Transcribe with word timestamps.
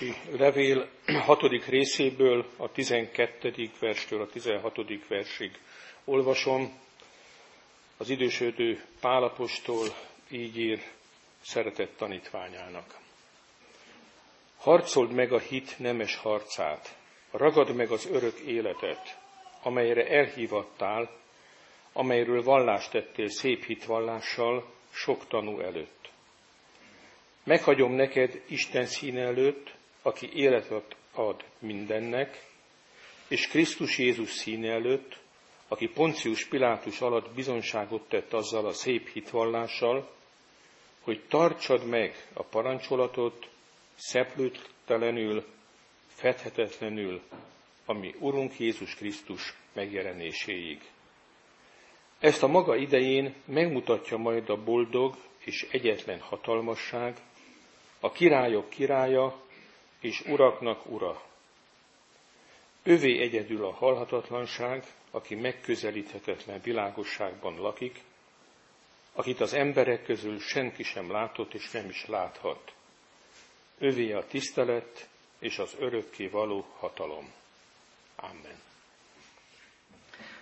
Efézusi 0.00 0.36
levél 0.38 0.88
6. 1.06 1.42
részéből 1.66 2.46
a 2.56 2.72
12. 2.72 3.70
verstől 3.80 4.20
a 4.20 4.26
16. 4.26 4.76
versig 5.08 5.50
olvasom. 6.04 6.72
Az 7.96 8.10
idősödő 8.10 8.84
Pálapostól 9.00 9.86
így 10.30 10.58
ír 10.58 10.82
szeretett 11.40 11.96
tanítványának. 11.96 12.98
Harcold 14.58 15.12
meg 15.12 15.32
a 15.32 15.38
hit 15.38 15.78
nemes 15.78 16.16
harcát, 16.16 16.96
ragad 17.30 17.74
meg 17.74 17.90
az 17.90 18.06
örök 18.06 18.38
életet, 18.38 19.18
amelyre 19.62 20.06
elhívattál, 20.06 21.10
amelyről 21.92 22.42
vallást 22.42 22.90
tettél 22.90 23.28
szép 23.28 23.64
hitvallással 23.64 24.72
sok 24.90 25.26
tanú 25.28 25.60
előtt 25.60 25.98
Meghagyom 27.48 27.92
neked 27.92 28.42
Isten 28.48 28.86
színe 28.86 29.20
előtt, 29.20 29.74
aki 30.02 30.30
életet 30.34 30.96
ad 31.12 31.44
mindennek, 31.58 32.46
és 33.28 33.48
Krisztus 33.48 33.98
Jézus 33.98 34.30
színe 34.30 34.72
előtt, 34.72 35.18
aki 35.68 35.86
Poncius 35.88 36.46
Pilátus 36.46 37.00
alatt 37.00 37.34
bizonságot 37.34 38.08
tett 38.08 38.32
azzal 38.32 38.66
a 38.66 38.72
szép 38.72 39.08
hitvallással, 39.08 40.10
hogy 41.00 41.24
tartsad 41.28 41.86
meg 41.86 42.28
a 42.32 42.42
parancsolatot 42.42 43.48
szeplőttelenül, 43.96 45.44
fedhetetlenül, 46.06 47.22
ami 47.84 48.14
Urunk 48.18 48.58
Jézus 48.58 48.94
Krisztus 48.94 49.54
megjelenéséig. 49.72 50.80
Ezt 52.18 52.42
a 52.42 52.46
maga 52.46 52.76
idején 52.76 53.34
megmutatja 53.44 54.16
majd 54.16 54.50
a 54.50 54.62
boldog 54.62 55.16
és 55.38 55.66
egyetlen 55.70 56.20
hatalmasság, 56.20 57.16
a 58.00 58.12
királyok 58.12 58.68
királya 58.68 59.40
és 60.00 60.20
uraknak 60.20 60.86
ura. 60.86 61.22
Övé 62.82 63.20
egyedül 63.20 63.64
a 63.64 63.72
halhatatlanság, 63.72 64.84
aki 65.10 65.34
megközelíthetetlen 65.34 66.60
világosságban 66.60 67.60
lakik, 67.60 68.02
akit 69.12 69.40
az 69.40 69.52
emberek 69.52 70.02
közül 70.04 70.40
senki 70.40 70.82
sem 70.82 71.10
látott 71.10 71.54
és 71.54 71.70
nem 71.70 71.88
is 71.88 72.06
láthat. 72.06 72.72
Övé 73.78 74.12
a 74.12 74.26
tisztelet 74.26 75.08
és 75.38 75.58
az 75.58 75.74
örökké 75.78 76.26
való 76.26 76.64
hatalom. 76.78 77.32
Amen. 78.16 78.67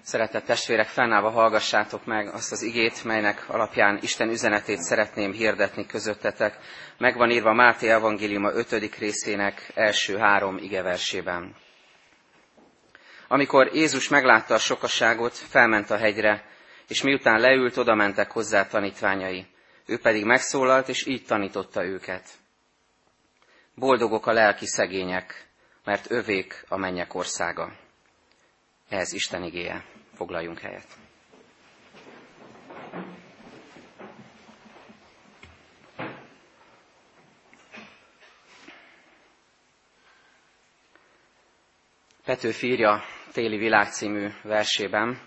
Szeretett 0.07 0.45
testvérek, 0.45 0.87
fennállva 0.87 1.31
hallgassátok 1.31 2.05
meg 2.05 2.35
azt 2.35 2.53
az 2.53 2.63
igét, 2.63 3.05
melynek 3.05 3.49
alapján 3.49 3.99
Isten 4.03 4.29
üzenetét 4.29 4.79
szeretném 4.79 5.33
hirdetni 5.33 5.87
közöttetek. 5.87 6.59
Megvan 6.99 7.31
írva 7.31 7.53
Máté 7.53 7.89
evangéliuma 7.89 8.53
5. 8.53 8.99
részének 8.99 9.71
első 9.75 10.17
három 10.17 10.59
igeversében. 10.59 11.55
Amikor 13.29 13.75
Jézus 13.75 14.09
meglátta 14.09 14.55
a 14.55 14.59
sokaságot, 14.59 15.35
felment 15.35 15.91
a 15.91 15.97
hegyre, 15.97 16.45
és 16.89 17.03
miután 17.03 17.41
leült, 17.41 17.77
oda 17.77 17.95
mentek 17.95 18.31
hozzá 18.31 18.67
tanítványai. 18.67 19.47
Ő 19.87 19.99
pedig 19.99 20.25
megszólalt, 20.25 20.89
és 20.89 21.07
így 21.07 21.25
tanította 21.25 21.85
őket. 21.85 22.25
Boldogok 23.75 24.27
a 24.27 24.33
lelki 24.33 24.67
szegények, 24.67 25.47
mert 25.85 26.11
övék 26.11 26.65
a 26.69 26.77
mennyek 26.77 27.15
országa. 27.15 27.85
Ez 28.89 29.13
Isten 29.13 29.43
igéje. 29.43 29.85
Foglaljunk 30.15 30.59
helyet. 30.59 30.87
Petőfi 42.25 42.67
írja 42.67 43.03
Téli 43.33 43.57
világ 43.57 43.93
című 43.93 44.29
versében, 44.43 45.21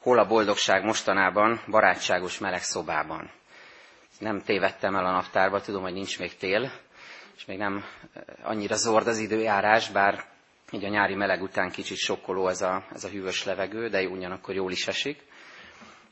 hol 0.00 0.18
a 0.18 0.26
boldogság 0.26 0.84
mostanában, 0.84 1.60
barátságos 1.68 2.38
meleg 2.38 2.62
szobában. 2.62 3.30
Nem 4.18 4.40
tévedtem 4.42 4.96
el 4.96 5.06
a 5.06 5.10
naptárba, 5.12 5.60
tudom, 5.60 5.82
hogy 5.82 5.92
nincs 5.92 6.18
még 6.18 6.36
tél, 6.36 6.72
és 7.36 7.44
még 7.44 7.58
nem 7.58 7.84
annyira 8.42 8.76
zord 8.76 9.06
az 9.06 9.18
időjárás, 9.18 9.90
bár 9.90 10.24
így 10.70 10.84
a 10.84 10.88
nyári 10.88 11.14
meleg 11.14 11.42
után 11.42 11.70
kicsit 11.70 11.96
sokkoló 11.96 12.48
ez 12.48 12.62
a, 12.62 12.84
ez 12.94 13.04
a 13.04 13.08
hűvös 13.08 13.44
levegő, 13.44 13.88
de 13.88 14.02
ugyanakkor 14.08 14.54
jól 14.54 14.70
is 14.72 14.86
esik. 14.86 15.18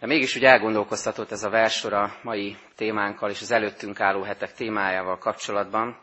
De 0.01 0.07
mégis 0.07 0.37
úgy 0.37 0.45
elgondolkoztatott 0.45 1.31
ez 1.31 1.43
a 1.45 1.51
versor 1.51 1.93
a 1.93 2.15
mai 2.23 2.57
témánkkal 2.77 3.31
és 3.31 3.41
az 3.41 3.51
előttünk 3.51 4.01
álló 4.01 4.23
hetek 4.23 4.53
témájával 4.55 5.19
kapcsolatban, 5.19 5.99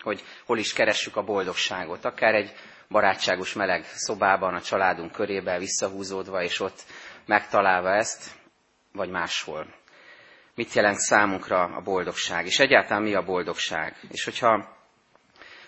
hogy 0.00 0.22
hol 0.46 0.58
is 0.58 0.72
keressük 0.72 1.16
a 1.16 1.22
boldogságot. 1.24 2.04
Akár 2.04 2.34
egy 2.34 2.52
barátságos 2.88 3.52
meleg 3.52 3.84
szobában, 3.84 4.54
a 4.54 4.60
családunk 4.60 5.12
körében 5.12 5.58
visszahúzódva, 5.58 6.42
és 6.42 6.60
ott 6.60 6.80
megtalálva 7.26 7.94
ezt, 7.94 8.30
vagy 8.92 9.10
máshol. 9.10 9.66
Mit 10.54 10.72
jelent 10.72 10.98
számunkra 10.98 11.62
a 11.62 11.80
boldogság, 11.80 12.46
és 12.46 12.58
egyáltalán 12.58 13.02
mi 13.02 13.14
a 13.14 13.22
boldogság? 13.24 13.96
És 14.10 14.24
hogyha 14.24 14.76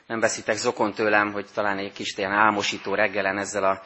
nem 0.06 0.20
veszitek 0.20 0.56
zokon 0.56 0.92
tőlem, 0.92 1.32
hogy 1.32 1.46
talán 1.54 1.78
egy 1.78 1.92
kis 1.92 2.16
ilyen 2.16 2.32
álmosító 2.32 2.94
reggelen 2.94 3.38
ezzel 3.38 3.64
a 3.64 3.82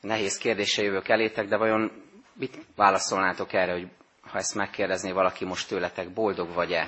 nehéz 0.00 0.38
kérdéssel 0.38 0.84
jövök 0.84 1.08
elétek, 1.08 1.46
de 1.46 1.56
vajon 1.56 1.90
mit 2.34 2.58
válaszolnátok 2.76 3.52
erre, 3.52 3.72
hogy 3.72 3.88
ha 4.22 4.38
ezt 4.38 4.54
megkérdezné 4.54 5.10
valaki 5.10 5.44
most 5.44 5.68
tőletek, 5.68 6.12
boldog 6.12 6.54
vagy-e? 6.54 6.86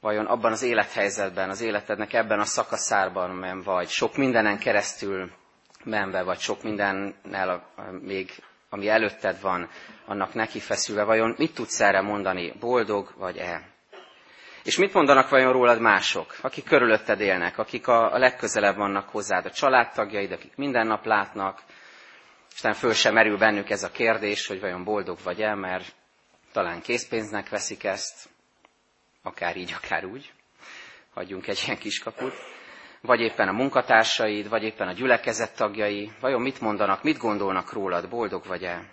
Vajon 0.00 0.26
abban 0.26 0.52
az 0.52 0.62
élethelyzetben, 0.62 1.50
az 1.50 1.60
életednek 1.60 2.12
ebben 2.12 2.40
a 2.40 2.44
szakaszárban 2.44 3.30
men 3.30 3.62
vagy, 3.62 3.88
sok 3.88 4.16
mindenen 4.16 4.58
keresztül 4.58 5.30
menve, 5.84 6.22
vagy 6.22 6.38
sok 6.38 6.62
mindennel 6.62 7.66
még, 8.00 8.30
ami 8.70 8.88
előtted 8.88 9.40
van, 9.40 9.68
annak 10.06 10.34
neki 10.34 10.60
feszülve, 10.60 11.04
vajon 11.04 11.34
mit 11.38 11.54
tudsz 11.54 11.80
erre 11.80 12.00
mondani, 12.00 12.52
boldog 12.60 13.14
vagy-e? 13.16 13.68
És 14.64 14.76
mit 14.76 14.92
mondanak 14.92 15.28
vajon 15.28 15.52
rólad 15.52 15.80
mások, 15.80 16.36
akik 16.42 16.64
körülötted 16.64 17.20
élnek, 17.20 17.58
akik 17.58 17.86
a, 17.88 18.18
legközelebb 18.18 18.76
vannak 18.76 19.08
hozzád, 19.08 19.46
a 19.46 19.50
családtagjaid, 19.50 20.32
akik 20.32 20.56
minden 20.56 20.86
nap 20.86 21.04
látnak, 21.04 21.62
és 22.54 22.78
föl 22.78 22.92
sem 22.92 23.14
merül 23.14 23.38
bennük 23.38 23.70
ez 23.70 23.82
a 23.82 23.90
kérdés, 23.90 24.46
hogy 24.46 24.60
vajon 24.60 24.84
boldog 24.84 25.18
vagy 25.24 25.42
el, 25.42 25.54
mert 25.56 25.94
talán 26.52 26.80
készpénznek 26.80 27.48
veszik 27.48 27.84
ezt, 27.84 28.28
akár 29.22 29.56
így, 29.56 29.74
akár 29.82 30.04
úgy, 30.04 30.32
hagyjunk 31.14 31.46
egy 31.46 31.62
ilyen 31.66 31.78
kiskaput, 31.78 32.34
vagy 33.00 33.20
éppen 33.20 33.48
a 33.48 33.52
munkatársaid, 33.52 34.48
vagy 34.48 34.62
éppen 34.62 34.88
a 34.88 34.92
gyülekezet 34.92 35.56
tagjai, 35.56 36.12
vajon 36.20 36.40
mit 36.40 36.60
mondanak, 36.60 37.02
mit 37.02 37.18
gondolnak 37.18 37.72
rólad, 37.72 38.08
boldog 38.08 38.46
vagy 38.46 38.64
el? 38.64 38.84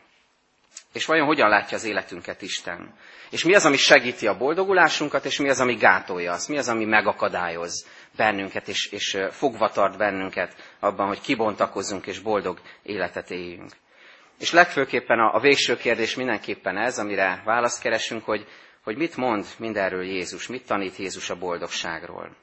És 0.94 1.06
vajon 1.06 1.26
hogyan 1.26 1.50
látja 1.50 1.78
az 1.78 1.84
életünket 1.84 2.42
Isten? 2.42 2.94
És 3.30 3.44
mi 3.44 3.56
az, 3.56 3.66
ami 3.66 3.78
segíti 3.78 4.28
a 4.28 4.38
boldogulásunkat, 4.38 5.26
és 5.26 5.40
mi 5.40 5.50
az, 5.50 5.60
ami 5.60 5.76
gátolja 5.76 6.32
azt? 6.32 6.50
Mi 6.50 6.58
az, 6.58 6.70
ami 6.70 6.86
megakadályoz 6.86 7.88
bennünket, 8.16 8.68
és, 8.68 8.92
és 8.92 9.18
fogva 9.32 9.70
tart 9.70 9.98
bennünket 9.98 10.76
abban, 10.80 11.08
hogy 11.08 11.22
kibontakozzunk 11.22 12.08
és 12.08 12.20
boldog 12.20 12.60
életet 12.84 13.32
éljünk? 13.32 13.72
És 14.40 14.52
legfőképpen 14.52 15.20
a, 15.20 15.34
a 15.36 15.40
végső 15.40 15.78
kérdés 15.78 16.16
mindenképpen 16.16 16.78
ez, 16.78 17.00
amire 17.00 17.42
választ 17.46 17.82
keresünk, 17.82 18.24
hogy, 18.24 18.48
hogy 18.84 18.98
mit 18.98 19.16
mond 19.16 19.46
mindenről 19.58 20.04
Jézus, 20.04 20.48
mit 20.48 20.66
tanít 20.66 20.96
Jézus 20.96 21.30
a 21.30 21.36
boldogságról. 21.36 22.36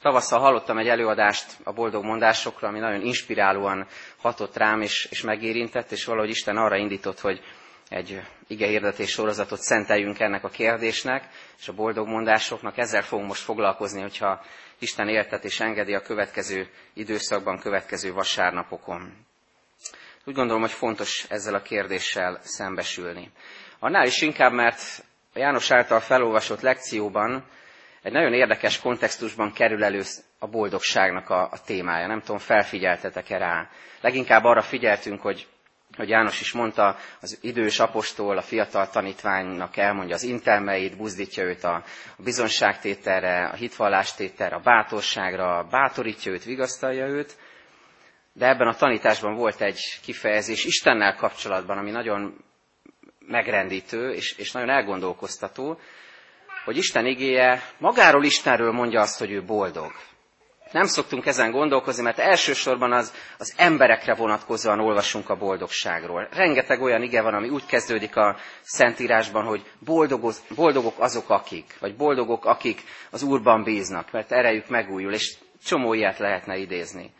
Tavasszal 0.00 0.40
hallottam 0.40 0.78
egy 0.78 0.88
előadást 0.88 1.46
a 1.64 1.72
boldog 1.72 2.04
mondásokra, 2.04 2.68
ami 2.68 2.78
nagyon 2.78 3.00
inspirálóan 3.00 3.86
hatott 4.16 4.56
rám 4.56 4.80
és, 4.80 5.06
és 5.10 5.20
megérintett, 5.22 5.90
és 5.92 6.04
valahogy 6.04 6.30
Isten 6.30 6.56
arra 6.56 6.76
indított, 6.76 7.20
hogy 7.20 7.40
egy 7.88 8.20
igehirdetés 8.46 9.10
sorozatot 9.10 9.60
szenteljünk 9.60 10.20
ennek 10.20 10.44
a 10.44 10.48
kérdésnek, 10.48 11.28
és 11.60 11.68
a 11.68 11.72
boldog 11.72 12.06
mondásoknak. 12.08 12.78
Ezzel 12.78 13.02
fogunk 13.02 13.28
most 13.28 13.42
foglalkozni, 13.42 14.00
hogyha 14.00 14.44
Isten 14.78 15.08
éltet 15.08 15.44
és 15.44 15.60
engedi 15.60 15.94
a 15.94 16.00
következő 16.02 16.68
időszakban, 16.94 17.58
következő 17.58 18.12
vasárnapokon. 18.12 19.26
Úgy 20.24 20.34
gondolom, 20.34 20.60
hogy 20.60 20.70
fontos 20.70 21.26
ezzel 21.28 21.54
a 21.54 21.62
kérdéssel 21.62 22.38
szembesülni. 22.42 23.30
Annál 23.78 24.06
is 24.06 24.20
inkább, 24.22 24.52
mert 24.52 25.04
a 25.34 25.38
János 25.38 25.70
által 25.70 26.00
felolvasott 26.00 26.60
lekcióban 26.60 27.44
egy 28.02 28.12
nagyon 28.12 28.32
érdekes 28.32 28.80
kontextusban 28.80 29.52
kerül 29.52 29.84
elő 29.84 30.02
a 30.38 30.46
boldogságnak 30.46 31.30
a, 31.30 31.42
a 31.42 31.62
témája. 31.64 32.06
Nem 32.06 32.20
tudom, 32.20 32.38
felfigyeltetek-e 32.38 33.38
rá. 33.38 33.68
Leginkább 34.00 34.44
arra 34.44 34.62
figyeltünk, 34.62 35.20
hogy, 35.20 35.46
hogy 35.96 36.08
János 36.08 36.40
is 36.40 36.52
mondta, 36.52 36.96
az 37.20 37.38
idős 37.42 37.78
apostol 37.78 38.36
a 38.36 38.42
fiatal 38.42 38.88
tanítványnak 38.88 39.76
elmondja 39.76 40.14
az 40.14 40.22
intelmeit, 40.22 40.96
buzdítja 40.96 41.44
őt 41.44 41.64
a, 41.64 41.84
bizonságtételre, 42.18 43.44
a 43.44 43.54
hitvallástételre, 43.54 44.56
a 44.56 44.60
bátorságra, 44.60 45.66
bátorítja 45.70 46.32
őt, 46.32 46.44
vigasztalja 46.44 47.06
őt. 47.06 47.36
De 48.32 48.48
ebben 48.48 48.68
a 48.68 48.74
tanításban 48.74 49.34
volt 49.34 49.60
egy 49.60 49.80
kifejezés 50.02 50.64
Istennel 50.64 51.14
kapcsolatban, 51.16 51.78
ami 51.78 51.90
nagyon 51.90 52.44
megrendítő 53.26 54.12
és, 54.12 54.36
és 54.38 54.52
nagyon 54.52 54.70
elgondolkoztató, 54.70 55.78
hogy 56.64 56.76
Isten 56.76 57.06
igéje 57.06 57.62
magáról 57.78 58.24
Istenről 58.24 58.72
mondja 58.72 59.00
azt, 59.00 59.18
hogy 59.18 59.30
ő 59.30 59.42
boldog. 59.42 59.92
Nem 60.72 60.86
szoktunk 60.86 61.26
ezen 61.26 61.50
gondolkozni, 61.50 62.02
mert 62.02 62.18
elsősorban 62.18 62.92
az, 62.92 63.12
az 63.38 63.54
emberekre 63.56 64.14
vonatkozóan 64.14 64.80
olvasunk 64.80 65.30
a 65.30 65.36
boldogságról. 65.36 66.28
Rengeteg 66.32 66.82
olyan 66.82 67.02
ige 67.02 67.22
van, 67.22 67.34
ami 67.34 67.48
úgy 67.48 67.66
kezdődik 67.66 68.16
a 68.16 68.36
Szentírásban, 68.62 69.44
hogy 69.44 69.62
boldogok, 69.78 70.34
boldogok 70.54 70.94
azok, 70.98 71.30
akik, 71.30 71.76
vagy 71.80 71.96
boldogok, 71.96 72.44
akik 72.44 72.82
az 73.10 73.22
Úrban 73.22 73.62
bíznak, 73.62 74.10
mert 74.12 74.32
erejük 74.32 74.68
megújul, 74.68 75.12
és 75.12 75.36
csomó 75.64 75.94
ilyet 75.94 76.18
lehetne 76.18 76.56
idézni. 76.56 77.10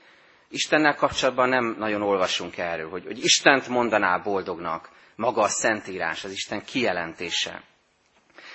Istennel 0.48 0.94
kapcsolatban 0.94 1.48
nem 1.48 1.76
nagyon 1.78 2.02
olvasunk 2.02 2.58
erről, 2.58 2.90
hogy, 2.90 3.04
hogy 3.04 3.24
Istent 3.24 3.68
mondaná 3.68 4.16
boldognak, 4.16 4.88
maga 5.16 5.42
a 5.42 5.48
Szentírás, 5.48 6.24
az 6.24 6.32
Isten 6.32 6.64
kijelentése 6.64 7.62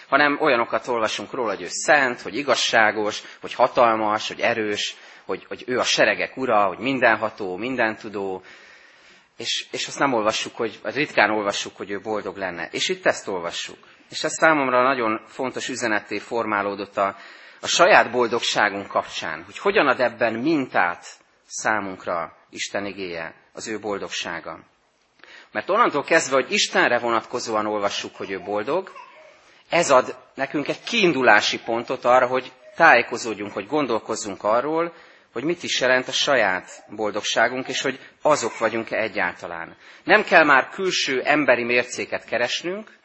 hanem 0.08 0.38
olyanokat 0.42 0.88
olvasunk 0.88 1.32
róla, 1.32 1.50
hogy 1.50 1.62
ő 1.62 1.68
szent, 1.70 2.22
hogy 2.22 2.36
igazságos, 2.36 3.22
hogy 3.42 3.54
hatalmas, 3.54 4.28
hogy 4.28 4.40
erős, 4.40 4.96
hogy, 5.26 5.46
hogy 5.48 5.64
ő 5.68 5.80
a 5.80 5.84
seregek 5.84 6.38
ura, 6.38 6.66
hogy 6.66 6.78
mindenható, 6.78 7.58
mindentudó, 7.58 8.44
és, 9.38 9.68
és 9.72 9.88
azt 9.88 10.00
nem 10.00 10.14
olvassuk, 10.14 10.56
hogy, 10.56 10.80
ritkán 10.84 11.30
olvassuk, 11.30 11.78
hogy 11.78 11.92
ő 11.92 12.00
boldog 12.00 12.38
lenne. 12.38 12.68
És 12.72 12.90
itt 12.90 13.06
ezt 13.06 13.28
olvassuk. 13.28 13.78
És 14.10 14.24
ez 14.24 14.32
számomra 14.34 14.84
nagyon 14.84 15.22
fontos 15.26 15.70
üzenetté 15.70 16.20
formálódott 16.20 16.98
a, 16.98 17.16
a 17.62 17.68
saját 17.68 18.12
boldogságunk 18.12 18.88
kapcsán, 18.88 19.44
hogy 19.44 19.58
hogyan 19.58 19.88
ad 19.88 20.00
ebben 20.00 20.34
mintát 20.34 21.06
számunkra 21.46 22.38
Isten 22.50 22.86
igéje, 22.86 23.34
az 23.54 23.68
ő 23.68 23.80
boldogsága. 23.80 24.60
Mert 25.52 25.70
onnantól 25.70 26.04
kezdve, 26.04 26.36
hogy 26.36 26.52
Istenre 26.52 27.00
vonatkozóan 27.00 27.66
olvassuk, 27.66 28.16
hogy 28.16 28.32
ő 28.32 28.40
boldog, 28.40 28.92
ez 29.70 29.90
ad 29.90 30.16
nekünk 30.34 30.68
egy 30.68 30.84
kiindulási 30.84 31.60
pontot 31.60 32.06
arra, 32.06 32.28
hogy 32.28 32.52
tájékozódjunk, 32.76 33.54
hogy 33.54 33.68
gondolkozzunk 33.68 34.44
arról, 34.44 34.94
hogy 35.34 35.44
mit 35.44 35.64
is 35.64 35.80
jelent 35.80 36.08
a 36.08 36.12
saját 36.12 36.84
boldogságunk, 36.96 37.68
és 37.68 37.82
hogy 37.82 38.00
azok 38.22 38.58
vagyunk-e 38.58 38.98
egyáltalán. 38.98 39.76
Nem 40.04 40.24
kell 40.24 40.44
már 40.44 40.70
külső 40.70 41.22
emberi 41.22 41.64
mércéket 41.64 42.26
keresnünk, 42.26 42.98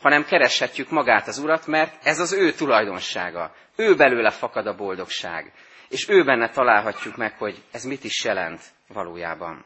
hanem 0.00 0.24
kereshetjük 0.24 0.90
magát 0.90 1.26
az 1.28 1.38
Urat, 1.38 1.66
mert 1.66 2.06
ez 2.06 2.18
az 2.18 2.32
ő 2.32 2.52
tulajdonsága. 2.52 3.54
Ő 3.76 3.94
belőle 3.94 4.30
fakad 4.30 4.66
a 4.66 4.74
boldogság. 4.74 5.52
És 5.88 6.08
ő 6.08 6.24
benne 6.24 6.48
találhatjuk 6.50 7.16
meg, 7.16 7.38
hogy 7.38 7.62
ez 7.72 7.84
mit 7.84 8.04
is 8.04 8.24
jelent 8.24 8.60
valójában. 8.88 9.64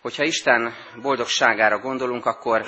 Hogyha 0.00 0.24
Isten 0.24 0.74
boldogságára 1.02 1.78
gondolunk, 1.78 2.26
akkor 2.26 2.64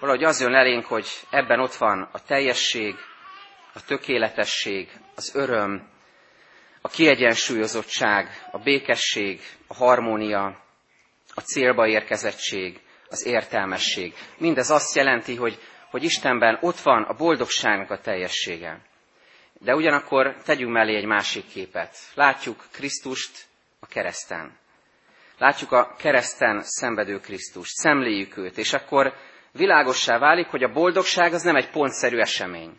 valahogy 0.00 0.24
az 0.24 0.40
jön 0.40 0.54
elénk, 0.54 0.84
hogy 0.84 1.06
ebben 1.30 1.60
ott 1.60 1.74
van 1.74 2.08
a 2.12 2.22
teljesség, 2.22 2.94
a 3.74 3.84
tökéletesség, 3.84 4.90
az 5.14 5.34
öröm, 5.34 5.88
a 6.80 6.88
kiegyensúlyozottság, 6.88 8.48
a 8.50 8.58
békesség, 8.58 9.40
a 9.66 9.74
harmónia, 9.74 10.64
a 11.34 11.40
célba 11.40 11.86
érkezettség, 11.86 12.80
az 13.08 13.26
értelmesség. 13.26 14.14
Mindez 14.38 14.70
azt 14.70 14.94
jelenti, 14.94 15.36
hogy, 15.36 15.58
hogy 15.90 16.02
Istenben 16.02 16.58
ott 16.60 16.80
van 16.80 17.02
a 17.02 17.14
boldogságnak 17.14 17.90
a 17.90 18.00
teljessége. 18.00 18.80
De 19.60 19.74
ugyanakkor 19.74 20.36
tegyünk 20.44 20.72
mellé 20.72 20.96
egy 20.96 21.04
másik 21.04 21.46
képet. 21.48 21.96
Látjuk 22.14 22.66
Krisztust 22.72 23.44
a 23.80 23.86
kereszten. 23.86 24.58
Látjuk 25.38 25.72
a 25.72 25.94
kereszten 25.98 26.62
szenvedő 26.62 27.20
Krisztust, 27.20 27.74
szemléljük 27.74 28.36
őt, 28.36 28.58
és 28.58 28.72
akkor 28.72 29.14
világossá 29.58 30.18
válik, 30.18 30.46
hogy 30.46 30.62
a 30.62 30.72
boldogság 30.72 31.32
az 31.32 31.42
nem 31.42 31.56
egy 31.56 31.70
pontszerű 31.70 32.18
esemény. 32.18 32.72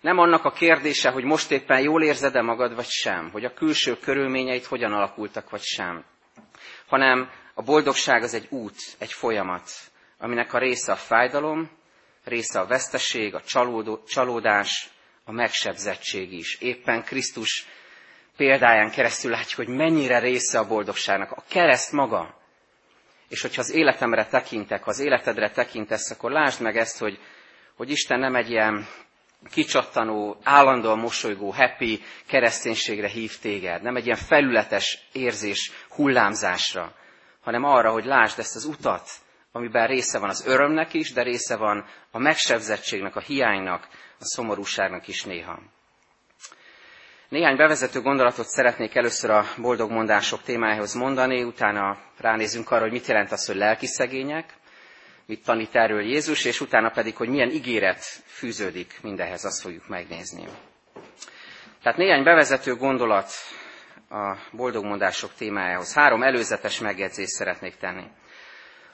Nem 0.00 0.18
annak 0.18 0.44
a 0.44 0.52
kérdése, 0.52 1.10
hogy 1.10 1.24
most 1.24 1.50
éppen 1.50 1.80
jól 1.80 2.02
érzed-e 2.02 2.42
magad, 2.42 2.74
vagy 2.74 2.88
sem, 2.88 3.30
hogy 3.32 3.44
a 3.44 3.54
külső 3.54 3.96
körülményeit 3.98 4.64
hogyan 4.64 4.92
alakultak, 4.92 5.50
vagy 5.50 5.62
sem, 5.62 6.04
hanem 6.86 7.30
a 7.54 7.62
boldogság 7.62 8.22
az 8.22 8.34
egy 8.34 8.46
út, 8.50 8.76
egy 8.98 9.12
folyamat, 9.12 9.70
aminek 10.18 10.52
a 10.52 10.58
része 10.58 10.92
a 10.92 10.96
fájdalom, 10.96 11.70
része 12.24 12.60
a 12.60 12.66
veszteség, 12.66 13.34
a 13.34 13.42
csalódás, 14.06 14.88
a 15.24 15.32
megsebzettség 15.32 16.32
is. 16.32 16.58
Éppen 16.60 17.04
Krisztus 17.04 17.66
példáján 18.36 18.90
keresztül 18.90 19.30
látjuk, 19.30 19.66
hogy 19.66 19.76
mennyire 19.76 20.18
része 20.18 20.58
a 20.58 20.66
boldogságnak. 20.66 21.30
A 21.30 21.42
kereszt 21.48 21.92
maga 21.92 22.42
és 23.28 23.42
hogyha 23.42 23.60
az 23.60 23.70
életemre 23.70 24.26
tekintek, 24.26 24.86
az 24.86 24.98
életedre 24.98 25.50
tekintesz, 25.50 26.10
akkor 26.10 26.30
lásd 26.30 26.60
meg 26.60 26.76
ezt, 26.76 26.98
hogy, 26.98 27.18
hogy 27.76 27.90
Isten 27.90 28.18
nem 28.18 28.34
egy 28.34 28.50
ilyen 28.50 28.86
kicsattanó, 29.50 30.36
állandóan 30.42 30.98
mosolygó, 30.98 31.50
happy 31.50 32.00
kereszténységre 32.26 33.08
hív 33.08 33.38
téged, 33.38 33.82
nem 33.82 33.96
egy 33.96 34.04
ilyen 34.04 34.16
felületes 34.16 35.08
érzés 35.12 35.70
hullámzásra, 35.88 36.94
hanem 37.40 37.64
arra, 37.64 37.90
hogy 37.90 38.04
lásd 38.04 38.38
ezt 38.38 38.56
az 38.56 38.64
utat, 38.64 39.08
amiben 39.52 39.86
része 39.86 40.18
van 40.18 40.28
az 40.28 40.46
örömnek 40.46 40.94
is, 40.94 41.12
de 41.12 41.22
része 41.22 41.56
van 41.56 41.84
a 42.10 42.18
megsebzettségnek, 42.18 43.16
a 43.16 43.20
hiánynak, 43.20 43.88
a 44.18 44.24
szomorúságnak 44.24 45.08
is 45.08 45.24
néha. 45.24 45.62
Néhány 47.28 47.56
bevezető 47.56 48.00
gondolatot 48.00 48.46
szeretnék 48.46 48.94
először 48.94 49.30
a 49.30 49.44
boldog 49.56 49.90
mondások 49.90 50.42
témájához 50.42 50.94
mondani, 50.94 51.42
utána 51.42 51.96
ránézünk 52.18 52.70
arra, 52.70 52.82
hogy 52.82 52.92
mit 52.92 53.06
jelent 53.06 53.32
az, 53.32 53.46
hogy 53.46 53.56
lelki 53.56 53.86
szegények, 53.86 54.52
mit 55.26 55.44
tanít 55.44 55.74
erről 55.76 56.02
Jézus, 56.02 56.44
és 56.44 56.60
utána 56.60 56.90
pedig, 56.90 57.16
hogy 57.16 57.28
milyen 57.28 57.50
ígéret 57.50 58.04
fűződik 58.26 58.98
mindenhez, 59.02 59.44
azt 59.44 59.60
fogjuk 59.60 59.88
megnézni. 59.88 60.44
Tehát 61.82 61.98
néhány 61.98 62.22
bevezető 62.22 62.74
gondolat 62.74 63.30
a 64.10 64.36
boldogmondások 64.52 65.30
témájához. 65.34 65.94
Három 65.94 66.22
előzetes 66.22 66.80
megjegyzést 66.80 67.32
szeretnék 67.32 67.76
tenni. 67.76 68.04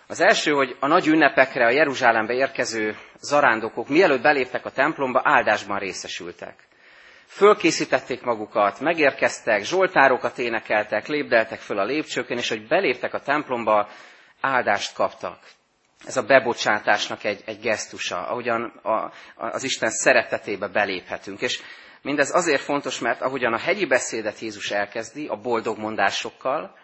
Az 0.06 0.20
első, 0.20 0.52
hogy 0.52 0.76
a 0.80 0.86
nagy 0.86 1.06
ünnepekre 1.06 1.66
a 1.66 1.70
Jeruzsálembe 1.70 2.32
érkező 2.32 2.96
zarándokok 3.20 3.88
mielőtt 3.88 4.22
beléptek 4.22 4.64
a 4.66 4.70
templomba, 4.70 5.20
áldásban 5.24 5.78
részesültek 5.78 6.68
fölkészítették 7.30 8.22
magukat, 8.22 8.80
megérkeztek, 8.80 9.64
zsoltárokat 9.64 10.38
énekeltek, 10.38 11.06
lépdeltek 11.06 11.60
föl 11.60 11.78
a 11.78 11.84
lépcsőkön, 11.84 12.38
és 12.38 12.48
hogy 12.48 12.66
beléptek 12.66 13.14
a 13.14 13.20
templomba, 13.20 13.88
áldást 14.40 14.94
kaptak. 14.94 15.38
Ez 16.06 16.16
a 16.16 16.22
bebocsátásnak 16.22 17.24
egy, 17.24 17.42
egy 17.44 17.60
gesztusa, 17.60 18.26
ahogyan 18.26 18.62
a, 18.82 19.12
az 19.34 19.64
Isten 19.64 19.90
szeretetébe 19.90 20.68
beléphetünk. 20.68 21.40
És 21.40 21.62
mindez 22.02 22.34
azért 22.34 22.62
fontos, 22.62 22.98
mert 22.98 23.20
ahogyan 23.20 23.52
a 23.52 23.58
hegyi 23.58 23.86
beszédet 23.86 24.38
Jézus 24.38 24.70
elkezdi, 24.70 25.26
a 25.26 25.36
boldog 25.36 25.78
mondásokkal, 25.78 26.76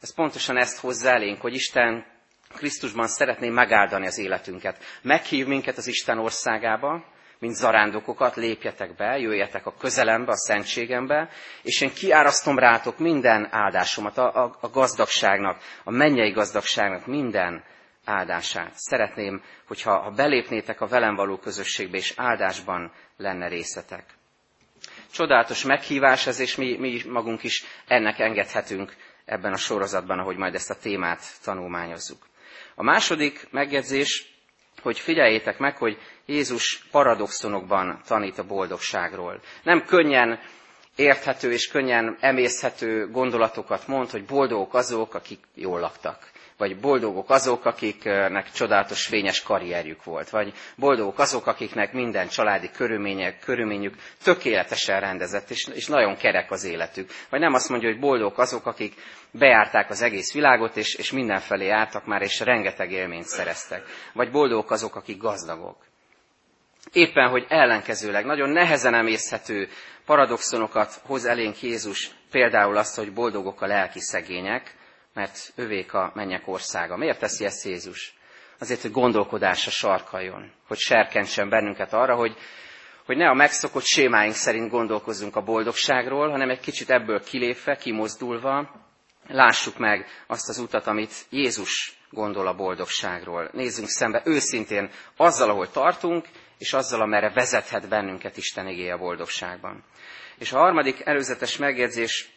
ez 0.00 0.14
pontosan 0.14 0.58
ezt 0.58 0.80
hozza 0.80 1.10
elénk, 1.10 1.40
hogy 1.40 1.54
Isten 1.54 2.06
Krisztusban 2.54 3.06
szeretné 3.06 3.48
megáldani 3.48 4.06
az 4.06 4.18
életünket. 4.18 4.84
Meghív 5.02 5.46
minket 5.46 5.76
az 5.76 5.86
Isten 5.86 6.18
országába, 6.18 7.04
mint 7.44 7.56
zarándokokat, 7.56 8.36
lépjetek 8.36 8.94
be, 8.96 9.18
jöjjetek 9.18 9.66
a 9.66 9.74
közelembe, 9.78 10.30
a 10.32 10.36
szentségembe, 10.36 11.28
és 11.62 11.80
én 11.80 11.92
kiárasztom 11.92 12.58
rátok 12.58 12.98
minden 12.98 13.48
áldásomat, 13.50 14.18
a, 14.18 14.44
a, 14.44 14.56
a 14.60 14.68
gazdagságnak, 14.68 15.58
a 15.84 15.90
mennyei 15.90 16.30
gazdagságnak 16.30 17.06
minden 17.06 17.64
áldását. 18.04 18.72
Szeretném, 18.74 19.42
hogyha 19.66 19.98
ha 19.98 20.10
belépnétek 20.10 20.80
a 20.80 20.86
velem 20.86 21.14
való 21.14 21.36
közösségbe, 21.36 21.96
és 21.96 22.12
áldásban 22.16 22.92
lenne 23.16 23.48
részetek. 23.48 24.04
Csodálatos 25.12 25.64
meghívás 25.64 26.26
ez, 26.26 26.38
és 26.40 26.56
mi, 26.56 26.76
mi 26.78 27.00
magunk 27.08 27.42
is 27.42 27.64
ennek 27.86 28.18
engedhetünk 28.18 28.94
ebben 29.24 29.52
a 29.52 29.56
sorozatban, 29.56 30.18
ahogy 30.18 30.36
majd 30.36 30.54
ezt 30.54 30.70
a 30.70 30.78
témát 30.78 31.22
tanulmányozzuk. 31.42 32.26
A 32.74 32.82
második 32.82 33.46
megjegyzés, 33.50 34.32
hogy 34.82 34.98
figyeljétek 34.98 35.58
meg, 35.58 35.76
hogy 35.76 35.98
Jézus 36.26 36.86
paradoxonokban 36.90 38.00
tanít 38.06 38.38
a 38.38 38.46
boldogságról. 38.46 39.40
Nem 39.62 39.84
könnyen 39.84 40.38
érthető 40.96 41.52
és 41.52 41.68
könnyen 41.68 42.16
emészhető 42.20 43.10
gondolatokat 43.10 43.86
mond, 43.86 44.10
hogy 44.10 44.24
boldogok 44.24 44.74
azok, 44.74 45.14
akik 45.14 45.38
jól 45.54 45.80
laktak. 45.80 46.32
Vagy 46.56 46.80
boldogok 46.80 47.30
azok, 47.30 47.64
akiknek 47.64 48.50
csodálatos 48.50 49.06
fényes 49.06 49.42
karrierjük 49.42 50.04
volt. 50.04 50.30
Vagy 50.30 50.52
boldogok 50.76 51.18
azok, 51.18 51.46
akiknek 51.46 51.92
minden 51.92 52.28
családi 52.28 52.70
körülmények, 52.70 53.38
körülményük 53.38 53.94
tökéletesen 54.22 55.00
rendezett, 55.00 55.50
és, 55.50 55.68
és 55.74 55.86
nagyon 55.86 56.16
kerek 56.16 56.50
az 56.50 56.64
életük. 56.64 57.10
Vagy 57.30 57.40
nem 57.40 57.52
azt 57.52 57.68
mondja, 57.68 57.88
hogy 57.88 58.00
boldogok 58.00 58.38
azok, 58.38 58.66
akik 58.66 58.94
bejárták 59.30 59.90
az 59.90 60.02
egész 60.02 60.32
világot, 60.32 60.76
és, 60.76 60.94
és 60.94 61.12
mindenfelé 61.12 61.66
jártak 61.66 62.06
már, 62.06 62.22
és 62.22 62.40
rengeteg 62.40 62.92
élményt 62.92 63.26
szereztek. 63.26 63.84
Vagy 64.12 64.30
boldogok 64.30 64.70
azok, 64.70 64.96
akik 64.96 65.18
gazdagok. 65.18 65.76
Éppen, 66.92 67.28
hogy 67.28 67.46
ellenkezőleg 67.48 68.24
nagyon 68.24 68.48
nehezen 68.48 68.94
emészhető 68.94 69.68
paradoxonokat 70.06 71.00
hoz 71.06 71.24
elénk 71.24 71.62
Jézus, 71.62 72.10
például 72.30 72.76
azt, 72.76 72.96
hogy 72.96 73.12
boldogok 73.12 73.60
a 73.60 73.66
lelki 73.66 74.00
szegények, 74.00 74.76
mert 75.14 75.52
övék 75.56 75.94
a 75.94 76.12
mennyek 76.14 76.48
országa. 76.48 76.96
Miért 76.96 77.18
teszi 77.18 77.44
ezt 77.44 77.64
Jézus? 77.64 78.14
Azért, 78.58 78.82
hogy 78.82 78.90
gondolkodásra 78.90 79.70
sarkaljon, 79.70 80.52
hogy 80.66 80.78
serkentsen 80.78 81.48
bennünket 81.48 81.92
arra, 81.92 82.14
hogy, 82.14 82.36
hogy 83.06 83.16
ne 83.16 83.28
a 83.28 83.34
megszokott 83.34 83.84
sémáink 83.84 84.34
szerint 84.34 84.70
gondolkozzunk 84.70 85.36
a 85.36 85.42
boldogságról, 85.42 86.30
hanem 86.30 86.50
egy 86.50 86.60
kicsit 86.60 86.90
ebből 86.90 87.22
kilépve, 87.24 87.76
kimozdulva, 87.76 88.70
lássuk 89.26 89.78
meg 89.78 90.06
azt 90.26 90.48
az 90.48 90.58
utat, 90.58 90.86
amit 90.86 91.26
Jézus 91.30 91.98
gondol 92.10 92.46
a 92.46 92.54
boldogságról. 92.54 93.50
Nézzünk 93.52 93.88
szembe 93.88 94.22
őszintén 94.24 94.90
azzal, 95.16 95.50
ahol 95.50 95.70
tartunk, 95.70 96.26
és 96.58 96.72
azzal, 96.72 97.00
amerre 97.00 97.32
vezethet 97.32 97.88
bennünket 97.88 98.36
Isten 98.36 98.68
igéje 98.68 98.92
a 98.92 98.98
boldogságban. 98.98 99.84
És 100.38 100.52
a 100.52 100.58
harmadik 100.58 101.00
előzetes 101.04 101.56
megjegyzés, 101.56 102.28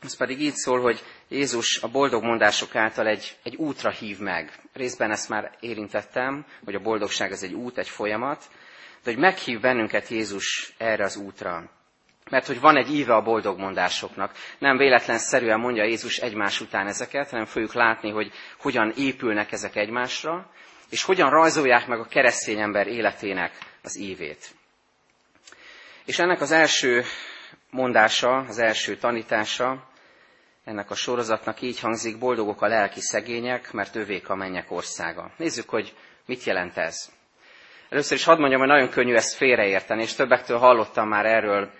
az 0.00 0.16
pedig 0.16 0.40
így 0.40 0.54
szól, 0.54 0.80
hogy 0.80 1.02
Jézus 1.28 1.82
a 1.82 1.88
boldog 1.88 2.22
mondások 2.22 2.74
által 2.74 3.06
egy, 3.06 3.36
egy 3.42 3.56
útra 3.56 3.90
hív 3.90 4.18
meg. 4.18 4.52
Részben 4.72 5.10
ezt 5.10 5.28
már 5.28 5.56
érintettem, 5.60 6.46
hogy 6.64 6.74
a 6.74 6.80
boldogság 6.80 7.32
az 7.32 7.42
egy 7.42 7.52
út, 7.52 7.78
egy 7.78 7.88
folyamat, 7.88 8.44
de 9.04 9.10
hogy 9.10 9.20
meghív 9.20 9.60
bennünket 9.60 10.08
Jézus 10.08 10.74
erre 10.78 11.04
az 11.04 11.16
útra. 11.16 11.70
Mert 12.30 12.46
hogy 12.46 12.60
van 12.60 12.76
egy 12.76 12.94
íve 12.94 13.14
a 13.14 13.22
boldog 13.22 13.58
mondásoknak. 13.58 14.32
Nem 14.58 14.76
véletlenszerűen 14.76 15.60
mondja 15.60 15.84
Jézus 15.84 16.16
egymás 16.16 16.60
után 16.60 16.86
ezeket, 16.86 17.30
hanem 17.30 17.44
fogjuk 17.44 17.74
látni, 17.74 18.10
hogy 18.10 18.30
hogyan 18.58 18.92
épülnek 18.96 19.52
ezek 19.52 19.76
egymásra, 19.76 20.50
és 20.90 21.02
hogyan 21.02 21.30
rajzolják 21.30 21.86
meg 21.86 21.98
a 21.98 22.06
keresztény 22.06 22.60
ember 22.60 22.86
életének 22.86 23.52
az 23.82 23.96
ívét. 23.98 24.50
És 26.04 26.18
ennek 26.18 26.40
az 26.40 26.50
első 26.50 27.02
mondása, 27.70 28.36
az 28.36 28.58
első 28.58 28.96
tanítása, 28.96 29.88
ennek 30.64 30.90
a 30.90 30.94
sorozatnak 30.94 31.60
így 31.60 31.80
hangzik, 31.80 32.18
boldogok 32.18 32.62
a 32.62 32.66
lelki 32.66 33.00
szegények, 33.00 33.72
mert 33.72 33.96
övék 33.96 34.28
a 34.28 34.34
mennyek 34.34 34.70
országa. 34.70 35.30
Nézzük, 35.36 35.68
hogy 35.68 35.94
mit 36.26 36.44
jelent 36.44 36.76
ez. 36.76 37.12
Először 37.88 38.16
is 38.16 38.24
hadd 38.24 38.38
mondjam, 38.38 38.60
hogy 38.60 38.68
nagyon 38.68 38.88
könnyű 38.88 39.14
ezt 39.14 39.36
félreérteni, 39.36 40.02
és 40.02 40.14
többektől 40.14 40.58
hallottam 40.58 41.08
már 41.08 41.26
erről 41.26 41.70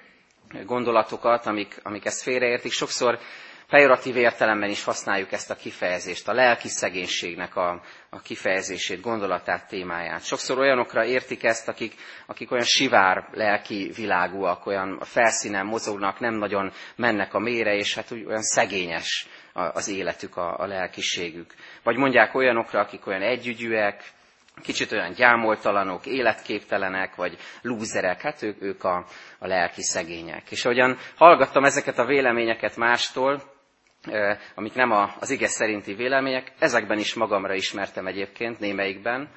gondolatokat, 0.64 1.46
amik, 1.46 1.80
amik 1.82 2.04
ezt 2.04 2.22
félreértik. 2.22 2.72
Sokszor 2.72 3.18
pejoratív 3.74 4.16
értelemben 4.16 4.70
is 4.70 4.84
használjuk 4.84 5.32
ezt 5.32 5.50
a 5.50 5.54
kifejezést, 5.54 6.28
a 6.28 6.32
lelki 6.32 6.68
szegénységnek 6.68 7.56
a, 7.56 7.80
a 8.10 8.20
kifejezését, 8.20 9.00
gondolatát, 9.00 9.68
témáját. 9.68 10.24
Sokszor 10.24 10.58
olyanokra 10.58 11.04
értik 11.04 11.44
ezt, 11.44 11.68
akik, 11.68 11.94
akik 12.26 12.50
olyan 12.50 12.64
sivár 12.64 13.28
lelki 13.32 13.92
világúak, 13.96 14.66
olyan 14.66 14.96
a 15.00 15.04
felszínen 15.04 15.66
mozognak, 15.66 16.20
nem 16.20 16.34
nagyon 16.34 16.72
mennek 16.96 17.34
a 17.34 17.38
mére, 17.38 17.74
és 17.74 17.94
hát 17.94 18.12
úgy 18.12 18.24
olyan 18.24 18.42
szegényes 18.42 19.26
az 19.52 19.88
életük, 19.88 20.36
a, 20.36 20.58
a 20.58 20.66
lelkiségük. 20.66 21.54
Vagy 21.82 21.96
mondják 21.96 22.34
olyanokra, 22.34 22.80
akik 22.80 23.06
olyan 23.06 23.22
együgyűek, 23.22 24.02
kicsit 24.62 24.92
olyan 24.92 25.12
gyámoltalanok, 25.12 26.06
életképtelenek, 26.06 27.14
vagy 27.14 27.36
lúzerek, 27.62 28.20
hát 28.20 28.42
ők, 28.42 28.62
ők 28.62 28.84
a, 28.84 29.06
a 29.38 29.46
lelki 29.46 29.82
szegények. 29.82 30.50
És 30.50 30.64
ahogyan 30.64 30.98
hallgattam 31.16 31.64
ezeket 31.64 31.98
a 31.98 32.06
véleményeket 32.06 32.76
mástól, 32.76 33.53
amik 34.54 34.74
nem 34.74 34.90
az 35.20 35.30
ige 35.30 35.46
szerinti 35.46 35.94
vélemények, 35.94 36.52
ezekben 36.58 36.98
is 36.98 37.14
magamra 37.14 37.54
ismertem 37.54 38.06
egyébként, 38.06 38.58
némelyikben, 38.58 39.28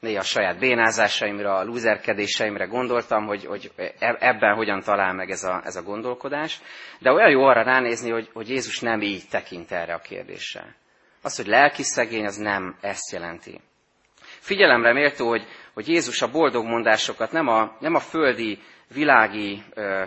néha 0.00 0.20
a 0.20 0.24
saját 0.24 0.58
bénázásaimra, 0.58 1.56
a 1.56 1.64
lúzerkedéseimre 1.64 2.64
gondoltam, 2.64 3.26
hogy, 3.26 3.44
hogy 3.44 3.72
e, 3.76 4.16
ebben 4.18 4.54
hogyan 4.54 4.80
talál 4.80 5.12
meg 5.12 5.30
ez 5.30 5.42
a, 5.42 5.60
ez 5.64 5.76
a 5.76 5.82
gondolkodás. 5.82 6.60
De 6.98 7.12
olyan 7.12 7.30
jó 7.30 7.44
arra 7.44 7.62
ránézni, 7.62 8.10
hogy, 8.10 8.30
hogy 8.32 8.48
Jézus 8.48 8.80
nem 8.80 9.00
így 9.00 9.22
tekint 9.30 9.72
erre 9.72 9.94
a 9.94 9.98
kérdésre. 9.98 10.74
Az, 11.22 11.36
hogy 11.36 11.46
lelki 11.46 11.82
szegény, 11.82 12.26
az 12.26 12.36
nem 12.36 12.76
ezt 12.80 13.12
jelenti. 13.12 13.60
Figyelemre 14.20 14.92
méltó, 14.92 15.28
hogy, 15.28 15.46
hogy 15.74 15.88
Jézus 15.88 16.22
a 16.22 16.30
boldog 16.30 16.64
mondásokat 16.64 17.32
nem 17.32 17.48
a, 17.48 17.76
nem 17.80 17.94
a 17.94 18.00
földi, 18.00 18.58
világi 18.88 19.62
ö, 19.74 20.04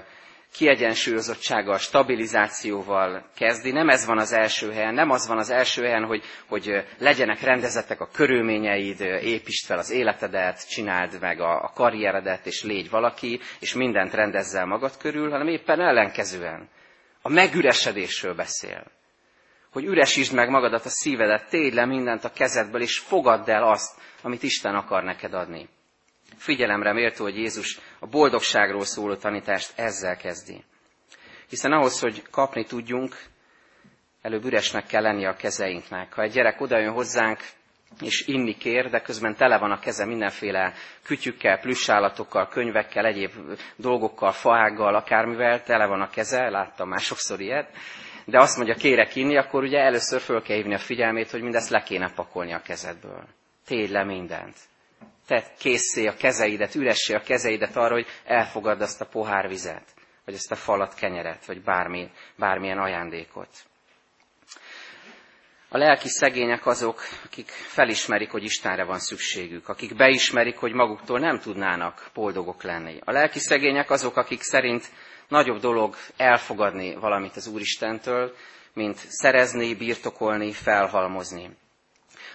kiegyensúlyozottsággal, 0.58 1.78
stabilizációval 1.78 3.26
kezdi. 3.36 3.72
Nem 3.72 3.90
ez 3.90 4.06
van 4.06 4.18
az 4.18 4.32
első 4.32 4.72
helyen, 4.72 4.94
nem 4.94 5.10
az 5.10 5.28
van 5.28 5.38
az 5.38 5.50
első 5.50 5.84
helyen, 5.84 6.06
hogy, 6.06 6.24
hogy 6.48 6.86
legyenek 6.98 7.42
rendezettek 7.42 8.02
a 8.02 8.10
körülményeid, 8.14 9.00
építsd 9.22 9.66
fel 9.66 9.78
az 9.78 9.90
életedet, 9.92 10.70
csináld 10.70 11.18
meg 11.22 11.40
a, 11.40 11.64
a 11.64 11.72
karrieredet, 11.76 12.46
és 12.46 12.64
légy 12.64 12.90
valaki, 12.90 13.40
és 13.60 13.74
mindent 13.74 14.14
rendezzel 14.14 14.66
magad 14.66 14.98
körül, 14.98 15.30
hanem 15.30 15.48
éppen 15.48 15.82
ellenkezően. 15.82 16.70
A 17.22 17.30
megüresedésről 17.30 18.36
beszél. 18.36 18.84
Hogy 19.72 19.86
üresítsd 19.86 20.34
meg 20.34 20.50
magadat, 20.50 20.86
a 20.86 20.90
szívedet, 20.90 21.50
tégy 21.50 21.74
le 21.74 21.86
mindent 21.86 22.24
a 22.24 22.32
kezedből, 22.32 22.82
és 22.82 23.00
fogadd 23.00 23.50
el 23.50 23.64
azt, 23.64 23.96
amit 24.22 24.44
Isten 24.44 24.76
akar 24.76 25.04
neked 25.04 25.34
adni. 25.34 25.70
Figyelemre 26.36 26.94
méltó, 26.94 27.24
hogy 27.24 27.36
Jézus 27.38 27.80
a 28.00 28.08
boldogságról 28.08 28.86
szóló 28.86 29.16
tanítást 29.16 29.80
ezzel 29.80 30.18
kezdi. 30.18 30.64
Hiszen 31.50 31.72
ahhoz, 31.72 32.00
hogy 32.00 32.24
kapni 32.32 32.66
tudjunk, 32.66 33.16
előbb 34.22 34.46
üresnek 34.46 34.86
kell 34.86 35.02
lenni 35.02 35.26
a 35.26 35.36
kezeinknek. 35.36 36.14
Ha 36.14 36.22
egy 36.22 36.32
gyerek 36.32 36.62
odajön 36.62 36.94
hozzánk, 36.94 37.40
és 38.02 38.28
inni 38.28 38.58
kér, 38.58 38.90
de 38.90 39.02
közben 39.02 39.36
tele 39.36 39.58
van 39.58 39.72
a 39.72 39.80
keze 39.80 40.06
mindenféle 40.06 40.74
kütyükkel, 41.04 41.60
plüssállatokkal, 41.60 42.48
könyvekkel, 42.48 43.06
egyéb 43.06 43.32
dolgokkal, 43.76 44.32
faággal, 44.32 44.96
akármivel, 44.96 45.64
tele 45.64 45.86
van 45.86 46.02
a 46.02 46.10
keze, 46.10 46.50
láttam 46.50 46.90
már 46.90 47.00
sokszor 47.00 47.40
ilyet, 47.42 47.70
de 48.26 48.40
azt 48.40 48.58
mondja, 48.58 48.76
kérek 48.76 49.16
inni, 49.16 49.38
akkor 49.38 49.64
ugye 49.64 49.80
először 49.80 50.22
föl 50.22 50.42
kell 50.42 50.56
hívni 50.56 50.74
a 50.74 50.78
figyelmét, 50.80 51.32
hogy 51.32 51.42
mindezt 51.42 51.70
le 51.70 51.82
kéne 51.82 52.12
pakolni 52.16 52.54
a 52.54 52.62
kezedből. 52.62 53.24
Tégy 53.66 53.90
le 53.90 54.04
mindent 54.04 54.56
te 55.28 55.54
készé 55.60 56.08
a 56.08 56.16
kezeidet, 56.16 56.76
üressé 56.76 57.14
a 57.14 57.22
kezeidet 57.22 57.76
arra, 57.76 57.94
hogy 57.94 58.08
elfogadd 58.26 58.82
azt 58.82 59.02
a 59.02 59.06
pohár 59.06 59.48
vizet, 59.48 59.94
vagy 60.26 60.34
ezt 60.34 60.52
a 60.52 60.56
falat 60.56 60.94
kenyeret, 60.94 61.46
vagy 61.46 61.62
bármi, 61.62 62.12
bármilyen 62.36 62.78
ajándékot. 62.78 63.50
A 65.70 65.78
lelki 65.78 66.08
szegények 66.08 66.66
azok, 66.66 67.02
akik 67.26 67.48
felismerik, 67.50 68.32
hogy 68.32 68.44
Istenre 68.44 68.84
van 68.84 69.00
szükségük, 69.00 69.70
akik 69.70 69.96
beismerik, 69.96 70.58
hogy 70.58 70.74
maguktól 70.74 71.20
nem 71.20 71.40
tudnának 71.40 72.10
boldogok 72.14 72.64
lenni. 72.64 73.00
A 73.04 73.12
lelki 73.12 73.40
szegények 73.40 73.90
azok, 73.90 74.18
akik 74.18 74.42
szerint 74.42 74.86
nagyobb 75.28 75.60
dolog 75.60 75.96
elfogadni 76.18 76.96
valamit 76.96 77.36
az 77.36 77.48
Úristentől, 77.48 78.36
mint 78.74 78.98
szerezni, 78.98 79.76
birtokolni, 79.76 80.52
felhalmozni. 80.52 81.58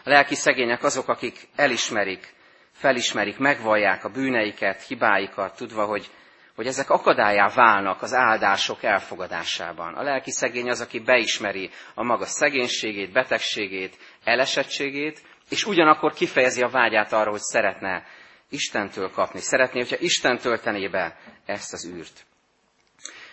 A 0.05 0.09
lelki 0.09 0.35
szegények 0.35 0.83
azok, 0.85 1.09
akik 1.09 1.49
elismerik, 1.57 2.35
felismerik, 2.83 3.39
megvallják 3.39 4.05
a 4.05 4.09
bűneiket, 4.09 4.83
hibáikat, 4.83 5.57
tudva, 5.57 5.85
hogy, 5.85 6.11
hogy 6.55 6.67
ezek 6.67 6.91
akadályá 6.91 7.49
válnak 7.55 8.03
az 8.03 8.13
áldások 8.15 8.83
elfogadásában. 8.83 9.95
A 9.95 10.03
lelki 10.03 10.31
szegény 10.31 10.69
az, 10.71 10.81
aki 10.81 11.01
beismeri 11.01 11.71
a 11.95 12.03
maga 12.03 12.25
szegénységét, 12.25 13.13
betegségét, 13.13 13.97
elesettségét, 14.25 15.23
és 15.49 15.65
ugyanakkor 15.65 16.13
kifejezi 16.13 16.63
a 16.63 16.69
vágyát 16.69 17.13
arra, 17.13 17.31
hogy 17.31 17.41
szeretne 17.41 18.05
Istentől 18.51 19.11
kapni. 19.11 19.41
Szeretné, 19.41 19.79
hogyha 19.81 19.97
Isten 19.99 20.39
töltené 20.39 20.89
be 20.89 21.17
ezt 21.47 21.73
az 21.73 21.87
űrt. 21.87 22.27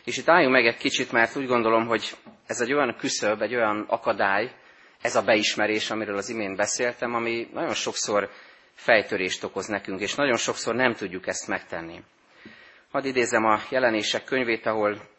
És 0.03 0.17
itt 0.17 0.29
álljunk 0.29 0.53
meg 0.53 0.65
egy 0.65 0.77
kicsit, 0.77 1.11
mert 1.11 1.35
úgy 1.35 1.47
gondolom, 1.47 1.87
hogy 1.87 2.15
ez 2.47 2.61
egy 2.61 2.73
olyan 2.73 2.95
küszöb, 2.97 3.41
egy 3.41 3.55
olyan 3.55 3.85
akadály, 3.87 4.51
ez 5.01 5.15
a 5.15 5.21
beismerés, 5.23 5.89
amiről 5.91 6.17
az 6.17 6.29
imént 6.29 6.55
beszéltem, 6.55 7.13
ami 7.15 7.47
nagyon 7.53 7.73
sokszor 7.73 8.29
fejtörést 8.79 9.43
okoz 9.43 9.65
nekünk, 9.65 9.99
és 9.99 10.15
nagyon 10.15 10.37
sokszor 10.37 10.75
nem 10.75 10.93
tudjuk 10.93 11.27
ezt 11.27 11.47
megtenni. 11.47 12.03
Hadd 12.91 13.05
idézem 13.05 13.45
a 13.45 13.59
jelenések 13.69 14.23
könyvét, 14.23 14.65
ahol 14.65 15.09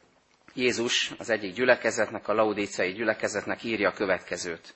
Jézus 0.55 1.13
az 1.19 1.31
egyik 1.31 1.55
gyülekezetnek, 1.55 2.29
a 2.29 2.33
laudíciai 2.35 2.93
gyülekezetnek 2.93 3.63
írja 3.63 3.89
a 3.89 3.93
következőt. 3.93 4.75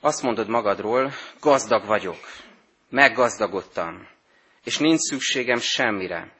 Azt 0.00 0.22
mondod 0.22 0.48
magadról, 0.48 1.12
gazdag 1.40 1.86
vagyok, 1.86 2.18
meggazdagodtam, 2.88 4.08
és 4.64 4.78
nincs 4.78 5.00
szükségem 5.00 5.58
semmire, 5.58 6.32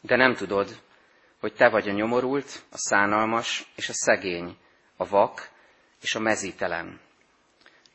de 0.00 0.16
nem 0.16 0.34
tudod, 0.34 0.80
hogy 1.40 1.54
te 1.54 1.68
vagy 1.68 1.88
a 1.88 1.92
nyomorult, 1.92 2.62
a 2.70 2.78
szánalmas 2.78 3.72
és 3.76 3.88
a 3.88 3.94
szegény, 3.94 4.56
a 4.96 5.08
vak 5.08 5.50
és 6.02 6.14
a 6.14 6.20
mezítelen. 6.20 7.00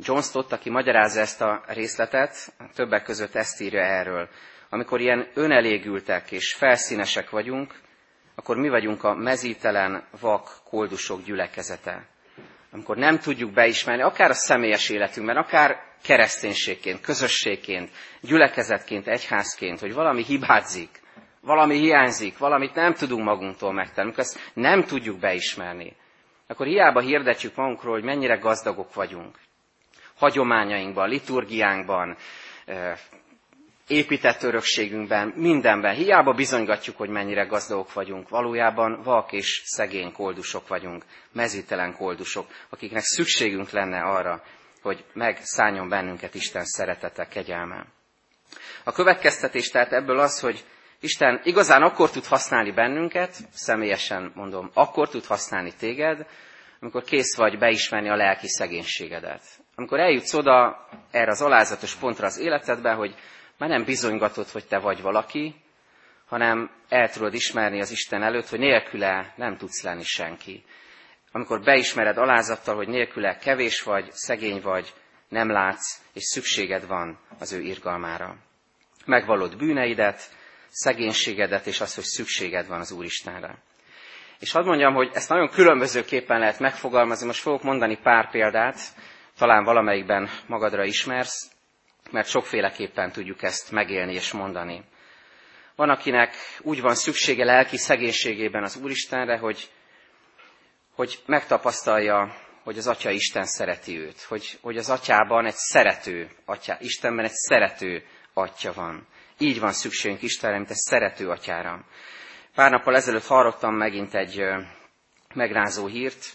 John 0.06 0.20
Stott, 0.20 0.52
aki 0.52 0.70
magyarázza 0.70 1.20
ezt 1.20 1.42
a 1.42 1.64
részletet, 1.68 2.54
többek 2.76 3.04
között 3.04 3.36
ezt 3.36 3.62
írja 3.62 3.82
erről. 3.82 4.30
Amikor 4.70 5.02
ilyen 5.02 5.28
önelégültek 5.34 6.32
és 6.32 6.54
felszínesek 6.54 7.30
vagyunk, 7.30 7.80
akkor 8.36 8.58
mi 8.58 8.70
vagyunk 8.70 9.04
a 9.04 9.14
mezítelen, 9.14 10.04
vak, 10.20 10.50
koldusok 10.70 11.24
gyülekezete. 11.24 12.06
Amikor 12.72 12.98
nem 12.98 13.20
tudjuk 13.20 13.54
beismerni, 13.54 14.02
akár 14.02 14.30
a 14.30 14.34
személyes 14.34 14.90
életünkben, 14.90 15.38
akár 15.38 15.76
kereszténységként, 16.04 17.02
közösségként, 17.02 17.90
gyülekezetként, 18.22 19.08
egyházként, 19.08 19.80
hogy 19.80 19.94
valami 19.94 20.24
hibázik, 20.24 21.02
valami 21.42 21.78
hiányzik, 21.78 22.38
valamit 22.38 22.76
nem 22.76 22.94
tudunk 22.94 23.24
magunktól 23.24 23.74
megtenni, 23.74 24.08
amikor 24.08 24.24
ezt 24.24 24.52
nem 24.54 24.84
tudjuk 24.84 25.20
beismerni, 25.20 25.96
akkor 26.48 26.66
hiába 26.66 27.00
hirdetjük 27.00 27.56
magunkról, 27.56 27.94
hogy 27.94 28.04
mennyire 28.04 28.36
gazdagok 28.36 28.94
vagyunk 28.94 29.36
hagyományainkban, 30.24 31.10
liturgiánkban, 31.10 32.18
épített 33.88 34.44
örökségünkben, 34.44 35.34
mindenben. 35.36 35.96
Hiába 35.96 36.34
bizonygatjuk, 36.34 36.98
hogy 36.98 37.10
mennyire 37.10 37.44
gazdagok 37.44 37.94
vagyunk. 37.94 38.30
Valójában 38.30 39.02
vak 39.04 39.32
és 39.32 39.62
szegény 39.66 40.12
koldusok 40.12 40.68
vagyunk, 40.68 41.04
mezítelen 41.32 41.96
koldusok, 41.96 42.48
akiknek 42.70 43.02
szükségünk 43.04 43.70
lenne 43.70 44.00
arra, 44.00 44.44
hogy 44.82 45.04
megszálljon 45.14 45.90
bennünket 45.90 46.36
Isten 46.36 46.66
szeretete, 46.66 47.28
kegyelme. 47.28 47.86
A 48.84 48.92
következtetés 48.92 49.70
tehát 49.70 49.92
ebből 49.92 50.20
az, 50.20 50.40
hogy 50.40 50.64
Isten 51.00 51.42
igazán 51.44 51.82
akkor 51.82 52.10
tud 52.10 52.26
használni 52.26 52.72
bennünket, 52.72 53.36
személyesen 53.54 54.32
mondom, 54.36 54.70
akkor 54.74 55.10
tud 55.10 55.26
használni 55.26 55.74
téged, 55.80 56.26
amikor 56.80 57.04
kész 57.04 57.36
vagy 57.36 57.58
beismerni 57.58 58.10
a 58.10 58.16
lelki 58.16 58.48
szegénységedet. 58.48 59.42
Amikor 59.76 60.00
eljutsz 60.00 60.34
oda 60.34 60.88
erre 61.12 61.32
az 61.32 61.42
alázatos 61.42 61.96
pontra 61.96 62.26
az 62.26 62.38
életedben, 62.38 62.96
hogy 62.96 63.16
már 63.58 63.70
nem 63.70 63.84
bizonygatod, 63.84 64.48
hogy 64.48 64.66
te 64.66 64.80
vagy 64.80 65.02
valaki, 65.02 65.56
hanem 66.26 66.72
el 66.90 67.10
tudod 67.10 67.34
ismerni 67.34 67.82
az 67.82 67.92
Isten 67.92 68.24
előtt, 68.24 68.50
hogy 68.50 68.60
nélküle 68.60 69.34
nem 69.36 69.58
tudsz 69.58 69.84
lenni 69.84 70.04
senki. 70.04 70.64
Amikor 71.32 71.62
beismered 71.62 72.18
alázattal, 72.18 72.76
hogy 72.76 72.88
nélküle 72.88 73.38
kevés 73.38 73.82
vagy, 73.82 74.12
szegény 74.12 74.62
vagy, 74.62 74.94
nem 75.30 75.50
látsz, 75.52 76.02
és 76.14 76.24
szükséged 76.24 76.88
van 76.88 77.20
az 77.40 77.52
ő 77.52 77.62
irgalmára. 77.62 78.36
Megvalod 79.06 79.58
bűneidet, 79.58 80.22
szegénységedet, 80.70 81.68
és 81.68 81.82
azt, 81.82 81.96
hogy 81.96 82.04
szükséged 82.04 82.68
van 82.68 82.80
az 82.80 82.92
Úristenre. 82.92 83.58
És 84.40 84.52
hadd 84.52 84.66
mondjam, 84.66 84.94
hogy 84.94 85.10
ezt 85.14 85.30
nagyon 85.30 85.50
különbözőképpen 85.50 86.40
lehet 86.40 86.60
megfogalmazni. 86.60 87.26
Most 87.26 87.42
fogok 87.42 87.64
mondani 87.64 87.98
pár 87.98 88.30
példát, 88.32 88.80
talán 89.38 89.64
valamelyikben 89.64 90.30
magadra 90.48 90.84
ismersz, 90.84 91.52
mert 92.12 92.28
sokféleképpen 92.28 93.12
tudjuk 93.12 93.44
ezt 93.44 93.72
megélni 93.72 94.14
és 94.14 94.32
mondani. 94.32 94.84
Van, 95.76 95.90
akinek 95.90 96.36
úgy 96.62 96.82
van 96.82 96.96
szüksége 96.96 97.46
lelki 97.46 97.78
szegénységében 97.78 98.64
az 98.64 98.76
Úristenre, 98.76 99.38
hogy, 99.38 99.70
hogy 100.96 101.20
megtapasztalja, 101.26 102.36
hogy 102.64 102.78
az 102.78 102.88
Atya 102.88 103.10
Isten 103.10 103.46
szereti 103.46 103.98
őt, 104.00 104.22
hogy, 104.22 104.58
hogy 104.62 104.78
az 104.78 104.90
Atyában 104.90 105.46
egy 105.46 105.56
szerető 105.56 106.30
Atya, 106.46 106.78
Istenben 106.80 107.26
egy 107.26 107.34
szerető 107.34 108.04
Atya 108.34 108.74
van. 108.74 109.08
Így 109.38 109.60
van 109.60 109.72
szükségünk 109.72 110.22
Istenre, 110.22 110.58
mint 110.58 110.70
egy 110.70 110.76
szerető 110.76 111.30
Atyára. 111.30 111.86
Pár 112.56 112.72
nappal 112.72 112.96
ezelőtt 112.96 113.26
hallottam 113.26 113.76
megint 113.76 114.16
egy 114.16 114.44
megrázó 115.34 115.86
hírt, 115.88 116.34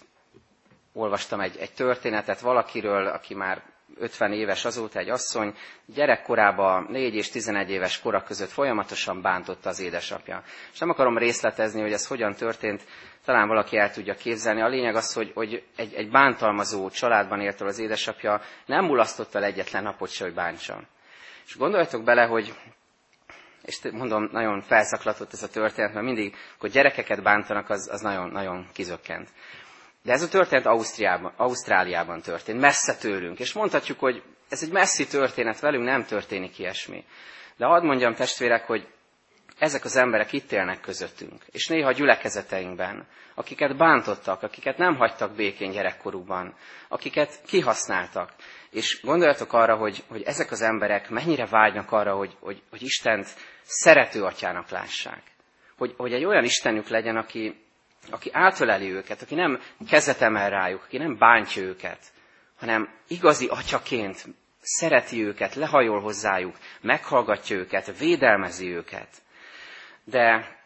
olvastam 0.99 1.41
egy, 1.41 1.57
egy 1.57 1.73
történetet 1.73 2.41
valakiről, 2.41 3.07
aki 3.07 3.35
már 3.35 3.63
50 3.99 4.33
éves 4.33 4.65
azóta 4.65 4.99
egy 4.99 5.09
asszony, 5.09 5.55
gyerekkorában 5.87 6.87
4 6.91 7.15
és 7.15 7.31
11 7.31 7.71
éves 7.71 8.01
kora 8.01 8.23
között 8.23 8.51
folyamatosan 8.51 9.23
bántotta 9.23 9.69
az 9.69 9.81
édesapja. 9.81 10.43
És 10.73 10.79
nem 10.79 10.91
akarom 10.91 11.19
részletezni, 11.19 11.81
hogy 11.81 11.93
ez 11.93 12.07
hogyan 12.07 12.35
történt, 12.35 12.83
talán 13.25 13.49
valaki 13.49 13.77
el 13.77 13.91
tudja 13.93 14.15
képzelni. 14.15 14.61
A 14.61 14.69
lényeg 14.69 14.95
az, 14.95 15.13
hogy, 15.13 15.31
hogy 15.35 15.63
egy, 15.77 15.95
egy 15.95 16.11
bántalmazó 16.11 16.91
családban 16.91 17.41
élt 17.41 17.61
az 17.61 17.79
édesapja, 17.79 18.41
nem 18.67 18.85
mulasztotta 18.85 19.39
el 19.39 19.45
egyetlen 19.45 19.83
napot 19.83 20.11
se, 20.11 20.25
hogy 20.25 20.35
bántsa. 20.35 20.81
És 21.47 21.57
gondoljatok 21.57 22.05
bele, 22.05 22.25
hogy 22.25 22.55
és 23.69 23.79
mondom, 23.93 24.29
nagyon 24.33 24.61
felszaklatott 24.61 25.33
ez 25.33 25.43
a 25.43 25.49
történet, 25.49 25.93
mert 25.93 26.05
mindig, 26.07 26.35
hogy 26.59 26.71
gyerekeket 26.71 27.23
bántanak, 27.23 27.71
az, 27.71 27.89
az 27.93 28.01
nagyon, 28.01 28.29
nagyon 28.31 28.67
kizökkent. 28.73 29.29
De 30.09 30.15
ez 30.15 30.23
a 30.23 30.29
történet 30.29 30.67
Ausztriában, 30.67 31.33
Ausztráliában 31.37 32.21
történt, 32.21 32.61
messze 32.61 32.97
tőlünk. 32.97 33.39
És 33.39 33.53
mondhatjuk, 33.53 33.99
hogy 33.99 34.23
ez 34.49 34.63
egy 34.63 34.73
messzi 34.73 35.07
történet, 35.07 35.61
velünk 35.61 35.85
nem 35.85 36.05
történik 36.05 36.59
ilyesmi. 36.59 37.05
De 37.57 37.67
hadd 37.67 37.85
mondjam 37.85 38.15
testvérek, 38.15 38.67
hogy 38.67 38.87
ezek 39.59 39.85
az 39.85 39.97
emberek 39.97 40.33
itt 40.33 40.53
élnek 40.53 40.81
közöttünk, 40.81 41.45
és 41.51 41.67
néha 41.67 41.89
a 41.89 41.93
gyülekezeteinkben, 41.93 43.07
akiket 43.35 43.77
bántottak, 43.77 44.43
akiket 44.43 44.79
nem 44.79 44.97
hagytak 44.97 45.35
békén 45.35 45.71
gyerekkorukban, 45.71 46.55
akiket 46.89 47.41
kihasználtak. 47.47 48.33
És 48.71 49.01
gondoljatok 49.03 49.53
arra, 49.53 49.77
hogy, 49.77 50.05
hogy 50.09 50.23
ezek 50.23 50.51
az 50.51 50.63
emberek 50.63 51.11
mennyire 51.11 51.47
vágynak 51.47 51.93
arra, 51.93 52.17
hogy, 52.17 52.37
hogy, 52.41 52.63
hogy 52.71 52.83
Istent 52.83 53.27
szerető 53.63 54.23
atyának 54.25 54.69
lássák. 54.69 55.23
Hogy, 55.77 55.95
hogy 55.97 56.13
egy 56.13 56.25
olyan 56.25 56.45
Istenük 56.45 56.89
legyen, 56.89 57.17
aki, 57.17 57.68
aki 58.11 58.31
átöleli 58.33 58.93
őket, 58.93 59.23
aki 59.23 59.35
nem 59.35 59.61
kezet 59.89 60.21
emel 60.21 60.51
rájuk, 60.51 60.83
aki 60.83 60.99
nem 60.99 61.19
bántja 61.19 61.63
őket, 61.63 61.99
hanem 62.59 62.89
igazi 63.09 63.47
atyaként 63.47 64.25
szereti 64.61 65.25
őket, 65.25 65.55
lehajol 65.55 66.01
hozzájuk, 66.01 66.57
meghallgatja 66.81 67.57
őket, 67.57 67.99
védelmezi 67.99 68.75
őket. 68.75 69.09
De 70.05 70.57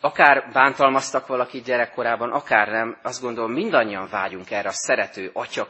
akár 0.00 0.50
bántalmaztak 0.52 1.26
valakit 1.26 1.64
gyerekkorában, 1.64 2.32
akár 2.32 2.68
nem, 2.68 2.98
azt 3.02 3.20
gondolom 3.20 3.52
mindannyian 3.52 4.08
vágyunk 4.10 4.50
erre 4.50 4.68
a 4.68 4.72
szerető 4.72 5.30
atya 5.32 5.68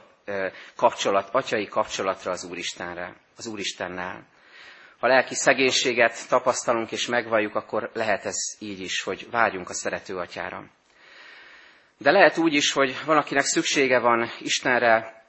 kapcsolat, 0.77 1.29
atyai 1.33 1.66
kapcsolatra 1.66 2.31
az 2.31 2.44
Úristenre, 2.44 3.16
az 3.37 3.46
Úristennel. 3.46 4.27
Ha 4.98 5.07
lelki 5.07 5.35
szegénységet 5.35 6.29
tapasztalunk 6.29 6.92
és 6.92 7.07
megvalljuk, 7.07 7.55
akkor 7.55 7.90
lehet 7.92 8.24
ez 8.24 8.37
így 8.59 8.81
is, 8.81 9.03
hogy 9.03 9.31
vágyunk 9.31 9.68
a 9.68 9.74
szerető 9.74 10.16
atyára. 10.16 10.64
De 11.98 12.11
lehet 12.11 12.38
úgy 12.38 12.54
is, 12.54 12.72
hogy 12.72 12.96
valakinek 13.07 13.44
szüksége 13.44 13.98
van 13.98 14.30
Istenre, 14.40 15.22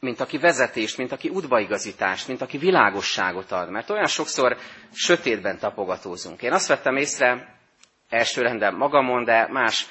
mint 0.00 0.20
aki 0.20 0.38
vezetést, 0.38 0.96
mint 0.96 1.12
aki 1.12 1.28
udvaigazítást, 1.28 2.28
mint 2.28 2.40
aki 2.40 2.58
világosságot 2.58 3.52
ad. 3.52 3.70
Mert 3.70 3.90
olyan 3.90 4.06
sokszor 4.06 4.56
sötétben 4.92 5.58
tapogatózunk. 5.58 6.42
Én 6.42 6.52
azt 6.52 6.68
vettem 6.68 6.96
észre, 6.96 7.58
első 8.08 8.42
rendben 8.42 8.74
magamon, 8.74 9.24
de 9.24 9.48
más 9.50 9.86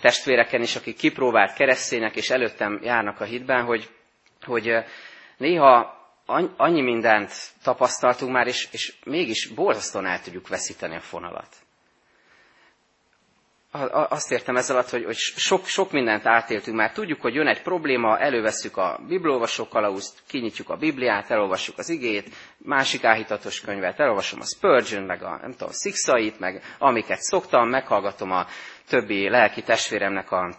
testvéreken 0.00 0.62
is, 0.62 0.76
akik 0.76 0.96
kipróbált 0.96 1.54
keresztények, 1.54 2.16
és 2.16 2.30
előttem 2.30 2.80
járnak 2.82 3.20
a 3.20 3.24
hitben, 3.24 3.64
hogy, 3.64 3.90
hogy 4.44 4.84
néha 5.36 6.00
annyi 6.56 6.82
mindent 6.82 7.32
tapasztaltunk 7.62 8.32
már, 8.32 8.46
és, 8.46 8.68
és 8.70 8.94
mégis 9.04 9.46
borzasztóan 9.46 10.06
el 10.06 10.20
tudjuk 10.20 10.48
veszíteni 10.48 10.96
a 10.96 11.00
fonalat 11.00 11.56
azt 14.08 14.32
értem 14.32 14.56
ezzel 14.56 14.76
alatt, 14.76 14.90
hogy, 14.90 15.04
hogy 15.04 15.16
sok, 15.16 15.66
sok 15.66 15.92
mindent 15.92 16.26
átéltünk 16.26 16.76
már. 16.76 16.92
Tudjuk, 16.92 17.20
hogy 17.20 17.34
jön 17.34 17.46
egy 17.46 17.62
probléma, 17.62 18.18
elővesszük 18.18 18.76
a 18.76 19.00
bibliolvasó 19.08 19.68
kalauzt, 19.68 20.18
kinyitjuk 20.28 20.70
a 20.70 20.76
Bibliát, 20.76 21.30
elolvassuk 21.30 21.78
az 21.78 21.88
igét, 21.88 22.34
másik 22.58 23.04
áhítatos 23.04 23.60
könyvet, 23.60 24.00
elolvasom 24.00 24.40
a 24.40 24.44
Spurgeon, 24.44 25.02
meg 25.02 25.22
a, 25.22 25.38
nem 25.40 25.50
tudom, 25.50 25.72
Sixait, 25.72 26.38
meg 26.38 26.62
amiket 26.78 27.20
szoktam, 27.20 27.68
meghallgatom 27.68 28.30
a 28.30 28.46
többi 28.88 29.28
lelki 29.28 29.62
testvéremnek 29.62 30.30
a 30.30 30.54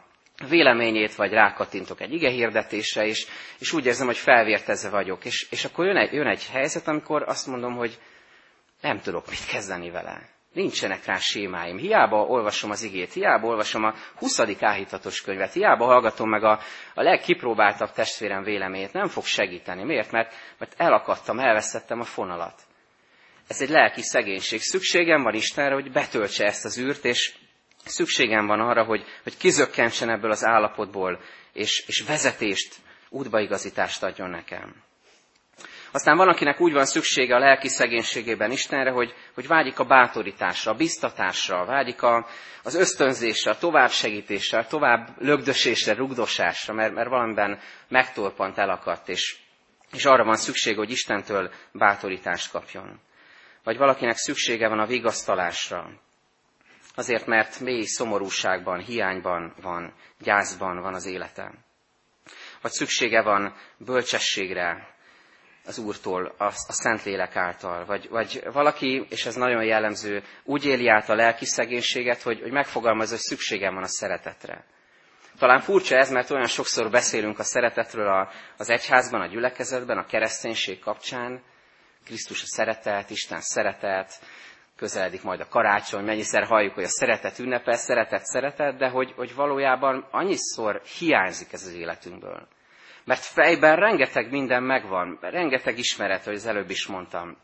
véleményét, 0.49 1.15
vagy 1.15 1.31
rákattintok 1.31 2.01
egy 2.01 2.13
ige 2.13 2.29
hirdetésre, 2.29 3.05
és, 3.05 3.27
és 3.59 3.73
úgy 3.73 3.85
érzem, 3.85 4.05
hogy 4.05 4.17
felvértezve 4.17 4.89
vagyok. 4.89 5.25
És, 5.25 5.47
és 5.49 5.65
akkor 5.65 5.85
jön 5.85 5.97
egy, 5.97 6.13
jön 6.13 6.27
egy 6.27 6.47
helyzet, 6.51 6.87
amikor 6.87 7.23
azt 7.23 7.47
mondom, 7.47 7.75
hogy 7.75 7.99
nem 8.81 8.99
tudok 8.99 9.29
mit 9.29 9.45
kezdeni 9.45 9.89
vele 9.89 10.32
Nincsenek 10.53 11.05
rá 11.05 11.17
sémáim. 11.17 11.77
Hiába 11.77 12.25
olvasom 12.25 12.69
az 12.69 12.83
igét, 12.83 13.13
hiába 13.13 13.47
olvasom 13.47 13.83
a 13.83 13.93
20. 14.15 14.39
áhítatos 14.59 15.21
könyvet, 15.21 15.53
hiába 15.53 15.85
hallgatom 15.85 16.29
meg 16.29 16.43
a, 16.43 16.59
a 16.93 17.01
legkipróbáltabb 17.01 17.91
testvérem 17.91 18.43
véleményét. 18.43 18.93
Nem 18.93 19.07
fog 19.07 19.25
segíteni. 19.25 19.83
Miért? 19.83 20.11
Mert, 20.11 20.33
mert 20.57 20.73
elakadtam, 20.77 21.39
elveszettem 21.39 21.99
a 21.99 22.03
fonalat. 22.03 22.61
Ez 23.47 23.61
egy 23.61 23.69
lelki 23.69 24.01
szegénység. 24.01 24.61
Szükségem 24.61 25.23
van 25.23 25.33
Istenre, 25.33 25.73
hogy 25.73 25.91
betöltse 25.91 26.45
ezt 26.45 26.65
az 26.65 26.79
űrt, 26.79 27.05
és 27.05 27.35
szükségem 27.85 28.45
van 28.45 28.59
arra, 28.59 28.83
hogy, 28.83 29.03
hogy 29.23 29.37
kizökkentsen 29.37 30.09
ebből 30.09 30.31
az 30.31 30.45
állapotból, 30.45 31.19
és, 31.53 31.83
és 31.87 32.03
vezetést, 32.07 32.75
útbaigazítást 33.09 34.03
adjon 34.03 34.29
nekem. 34.29 34.83
Aztán 35.93 36.17
van, 36.17 36.27
akinek 36.27 36.59
úgy 36.59 36.73
van 36.73 36.85
szüksége 36.85 37.35
a 37.35 37.39
lelki 37.39 37.67
szegénységében 37.67 38.51
Istenre, 38.51 38.91
hogy, 38.91 39.13
hogy 39.33 39.47
vágyik 39.47 39.79
a 39.79 39.83
bátorításra, 39.83 40.71
a 40.71 40.75
biztatásra, 40.75 41.65
vágyik 41.65 42.01
a, 42.01 42.27
az 42.63 42.75
ösztönzésre, 42.75 43.51
a 43.51 43.57
továbbsegítésre, 43.57 44.57
a 44.57 44.65
tovább 44.65 45.09
lögdösésre, 45.17 45.93
rugdosásra, 45.93 46.73
mert, 46.73 46.93
mert 46.93 47.09
valamiben 47.09 47.59
megtorpant, 47.87 48.57
elakadt, 48.57 49.09
és, 49.09 49.37
és 49.91 50.05
arra 50.05 50.23
van 50.23 50.35
szüksége, 50.35 50.77
hogy 50.77 50.91
Istentől 50.91 51.51
bátorítást 51.71 52.51
kapjon. 52.51 52.99
Vagy 53.63 53.77
valakinek 53.77 54.15
szüksége 54.15 54.67
van 54.67 54.79
a 54.79 54.85
vigasztalásra, 54.85 55.89
azért, 56.95 57.25
mert 57.25 57.59
mély 57.59 57.83
szomorúságban, 57.85 58.79
hiányban 58.79 59.53
van, 59.61 59.93
gyászban 60.19 60.81
van 60.81 60.93
az 60.93 61.05
élete. 61.05 61.53
Vagy 62.61 62.71
szüksége 62.71 63.21
van 63.21 63.55
bölcsességre, 63.77 64.92
az 65.65 65.77
Úrtól, 65.77 66.33
a, 66.37 66.43
a 66.43 66.71
Szentlélek 66.71 67.35
által. 67.35 67.85
Vagy, 67.85 68.09
vagy 68.09 68.43
valaki, 68.51 69.05
és 69.09 69.25
ez 69.25 69.35
nagyon 69.35 69.63
jellemző, 69.63 70.23
úgy 70.43 70.65
éli 70.65 70.87
át 70.87 71.09
a 71.09 71.15
lelki 71.15 71.45
szegénységet, 71.45 72.21
hogy, 72.21 72.41
hogy 72.41 72.51
megfogalmazza, 72.51 73.11
hogy 73.11 73.23
szükségem 73.23 73.73
van 73.73 73.83
a 73.83 73.87
szeretetre. 73.87 74.65
Talán 75.39 75.59
furcsa 75.59 75.95
ez, 75.95 76.11
mert 76.11 76.29
olyan 76.29 76.47
sokszor 76.47 76.89
beszélünk 76.89 77.39
a 77.39 77.43
szeretetről 77.43 78.07
a, 78.07 78.29
az 78.57 78.69
egyházban, 78.69 79.21
a 79.21 79.27
gyülekezetben, 79.27 79.97
a 79.97 80.05
kereszténység 80.05 80.79
kapcsán, 80.79 81.41
Krisztus 82.05 82.41
a 82.41 82.45
szeretet, 82.45 83.09
Isten 83.09 83.41
szeretet, 83.41 84.19
közeledik 84.75 85.23
majd 85.23 85.39
a 85.39 85.47
karácsony, 85.47 86.03
mennyiszer 86.03 86.43
halljuk, 86.43 86.73
hogy 86.73 86.83
a 86.83 86.87
szeretet 86.89 87.39
ünnepel, 87.39 87.75
szeretet, 87.75 88.25
szeretet, 88.25 88.77
de 88.77 88.89
hogy, 88.89 89.13
hogy 89.15 89.35
valójában 89.35 90.07
annyiszor 90.11 90.81
hiányzik 90.99 91.53
ez 91.53 91.65
az 91.65 91.73
életünkből. 91.73 92.47
Mert 93.05 93.23
fejben 93.23 93.75
rengeteg 93.75 94.31
minden 94.31 94.63
megvan, 94.63 95.17
rengeteg 95.21 95.77
ismeret, 95.77 96.23
hogy 96.23 96.33
az 96.35 96.45
előbb 96.45 96.69
is 96.69 96.87
mondtam. 96.87 97.37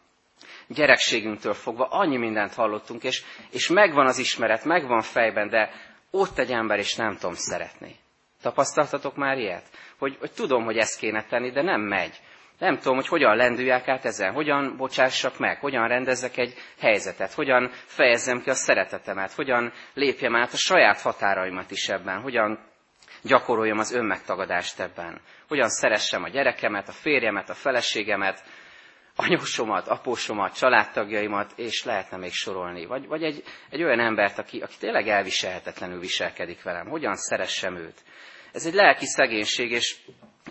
Gyerekségünktől 0.67 1.53
fogva 1.53 1.85
annyi 1.85 2.17
mindent 2.17 2.53
hallottunk, 2.53 3.03
és, 3.03 3.23
és 3.51 3.67
megvan 3.67 4.05
az 4.05 4.17
ismeret, 4.17 4.63
megvan 4.63 5.01
fejben, 5.01 5.49
de 5.49 5.69
ott 6.11 6.37
egy 6.37 6.51
ember, 6.51 6.77
és 6.79 6.95
nem 6.95 7.15
tudom 7.15 7.33
szeretni. 7.35 7.95
Tapasztaltatok 8.41 9.15
már 9.15 9.37
ilyet? 9.37 9.69
Hogy, 9.97 10.17
hogy 10.19 10.31
tudom, 10.31 10.63
hogy 10.63 10.77
ezt 10.77 10.99
kéne 10.99 11.23
tenni, 11.23 11.51
de 11.51 11.61
nem 11.61 11.81
megy. 11.81 12.19
Nem 12.59 12.77
tudom, 12.77 12.95
hogy 12.95 13.07
hogyan 13.07 13.35
lendüljek 13.35 13.87
át 13.87 14.05
ezen, 14.05 14.33
hogyan 14.33 14.77
bocsássak 14.77 15.39
meg, 15.39 15.59
hogyan 15.59 15.87
rendezzek 15.87 16.37
egy 16.37 16.53
helyzetet, 16.79 17.33
hogyan 17.33 17.69
fejezzem 17.85 18.41
ki 18.41 18.49
a 18.49 18.53
szeretetemet, 18.53 19.31
hogyan 19.31 19.71
lépjem 19.93 20.35
át 20.35 20.53
a 20.53 20.57
saját 20.57 21.01
határaimat 21.01 21.71
is 21.71 21.89
ebben, 21.89 22.21
hogyan 22.21 22.68
gyakoroljam 23.21 23.77
az 23.77 23.93
önmegtagadást 23.93 24.79
ebben, 24.79 25.21
hogyan 25.47 25.69
szeressem 25.69 26.23
a 26.23 26.29
gyerekemet, 26.29 26.87
a 26.87 26.91
férjemet, 26.91 27.49
a 27.49 27.53
feleségemet, 27.53 28.43
anyósomat, 29.15 29.87
apósomat, 29.87 30.55
családtagjaimat, 30.55 31.51
és 31.55 31.83
lehetne 31.83 32.17
még 32.17 32.31
sorolni. 32.31 32.85
Vagy, 32.85 33.07
vagy 33.07 33.23
egy, 33.23 33.43
egy 33.69 33.83
olyan 33.83 33.99
embert, 33.99 34.37
aki, 34.37 34.59
aki 34.59 34.75
tényleg 34.79 35.07
elviselhetetlenül 35.07 35.99
viselkedik 35.99 36.63
velem. 36.63 36.87
Hogyan 36.87 37.15
szeressem 37.15 37.75
őt? 37.75 38.03
Ez 38.53 38.65
egy 38.65 38.73
lelki 38.73 39.05
szegénység, 39.05 39.71
és 39.71 39.97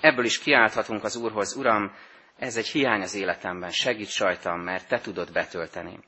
ebből 0.00 0.24
is 0.24 0.38
kiálthatunk 0.38 1.04
az 1.04 1.16
Úrhoz, 1.16 1.56
Uram, 1.56 1.92
ez 2.38 2.56
egy 2.56 2.68
hiány 2.68 3.00
az 3.00 3.14
életemben, 3.14 3.70
segíts 3.70 4.18
rajtam, 4.18 4.60
mert 4.60 4.88
Te 4.88 4.98
tudod 5.00 5.32
betölteni. 5.32 5.98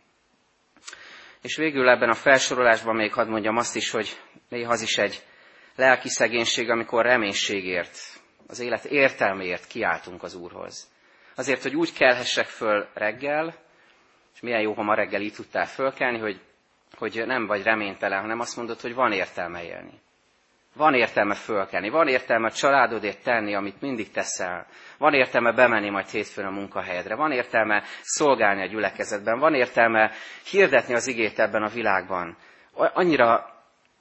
És 1.43 1.57
végül 1.57 1.89
ebben 1.89 2.09
a 2.09 2.15
felsorolásban 2.15 2.97
még 2.97 3.13
hadd 3.13 3.29
mondjam 3.29 3.57
azt 3.57 3.77
is, 3.77 3.91
hogy 3.91 4.21
néha 4.49 4.73
az 4.73 4.83
is 4.83 4.99
egy 4.99 5.23
lelki 5.81 6.09
szegénység, 6.09 6.71
amikor 6.71 7.05
reménységért, 7.05 7.99
az 8.47 8.61
élet 8.61 8.85
értelméért 8.85 9.67
kiáltunk 9.67 10.23
az 10.23 10.35
Úrhoz. 10.35 10.91
Azért, 11.37 11.63
hogy 11.63 11.77
úgy 11.77 11.93
kelhessek 11.93 12.47
föl 12.47 12.87
reggel, 12.95 13.55
és 14.35 14.41
milyen 14.41 14.61
jó, 14.61 14.73
ha 14.73 14.83
ma 14.83 14.95
reggel 14.95 15.21
így 15.21 15.33
tudtál 15.33 15.67
fölkelni, 15.67 16.19
hogy, 16.19 16.41
hogy 16.99 17.23
nem 17.27 17.47
vagy 17.47 17.63
reménytelen, 17.63 18.21
hanem 18.21 18.41
azt 18.41 18.57
mondod, 18.57 18.81
hogy 18.81 18.95
van 18.95 19.13
értelme 19.13 19.65
élni. 19.65 20.01
Van 20.75 20.95
értelme 20.95 21.35
fölkelni, 21.35 21.89
van 21.89 22.09
értelme 22.09 22.47
a 22.47 22.53
családodért 22.53 23.23
tenni, 23.23 23.55
amit 23.55 23.81
mindig 23.81 24.11
teszel. 24.11 24.67
Van 24.99 25.15
értelme 25.15 25.53
bemenni 25.53 25.91
majd 25.91 26.09
hétfőn 26.09 26.47
a 26.47 26.51
munkahelyedre. 26.51 27.15
Van 27.15 27.33
értelme 27.33 27.83
szolgálni 28.03 28.63
a 28.63 28.67
gyülekezetben. 28.67 29.39
Van 29.39 29.55
értelme 29.55 30.13
hirdetni 30.51 30.95
az 30.95 31.07
igét 31.07 31.39
ebben 31.39 31.63
a 31.63 31.69
világban. 31.69 32.37
Annyira 32.75 33.60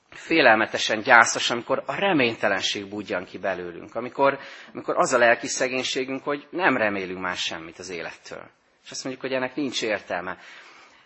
félelmetesen 0.09 1.01
gyászos, 1.01 1.49
amikor 1.49 1.83
a 1.85 1.95
reménytelenség 1.95 2.89
budjan 2.89 3.25
ki 3.25 3.37
belőlünk. 3.37 3.95
Amikor, 3.95 4.39
amikor 4.73 4.97
az 4.97 5.13
a 5.13 5.17
lelki 5.17 5.47
szegénységünk, 5.47 6.23
hogy 6.23 6.47
nem 6.49 6.77
remélünk 6.77 7.19
más 7.19 7.39
semmit 7.39 7.79
az 7.79 7.89
élettől. 7.89 8.49
És 8.83 8.91
azt 8.91 9.03
mondjuk, 9.03 9.25
hogy 9.25 9.33
ennek 9.33 9.55
nincs 9.55 9.83
értelme 9.83 10.37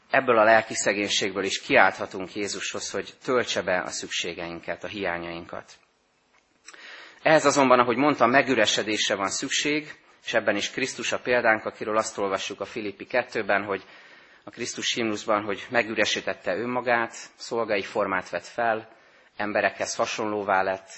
ebből 0.10 0.38
a 0.38 0.44
lelki 0.44 0.74
szegénységből 0.74 1.44
is 1.44 1.62
kiálthatunk 1.62 2.36
Jézushoz, 2.36 2.92
hogy 2.92 3.13
töltse 3.24 3.62
be 3.62 3.82
a 3.82 3.89
szükségeinket, 3.89 4.84
a 4.84 4.88
hiányainkat. 4.88 5.72
Ehhez 7.22 7.46
azonban, 7.46 7.80
ahogy 7.80 7.98
mondtam, 7.98 8.30
megüresedésre 8.30 9.16
van 9.16 9.30
szükség, 9.30 9.96
és 10.26 10.34
ebben 10.34 10.56
is 10.56 10.72
Krisztus 10.72 11.12
a 11.12 11.20
példánk, 11.20 11.66
akiről 11.66 11.98
azt 11.98 12.18
olvassuk 12.18 12.62
a 12.62 12.66
Filippi 12.66 13.08
2-ben, 13.10 13.63
hogy 13.63 13.84
a 14.43 14.49
Krisztus 14.49 14.93
himnuszban, 14.93 15.43
hogy 15.43 15.65
megüresítette 15.69 16.56
önmagát, 16.56 17.15
szolgai 17.36 17.84
formát 17.84 18.29
vett 18.29 18.45
fel, 18.45 18.89
emberekhez 19.38 19.95
hasonlóvá 19.95 20.62
lett, 20.62 20.89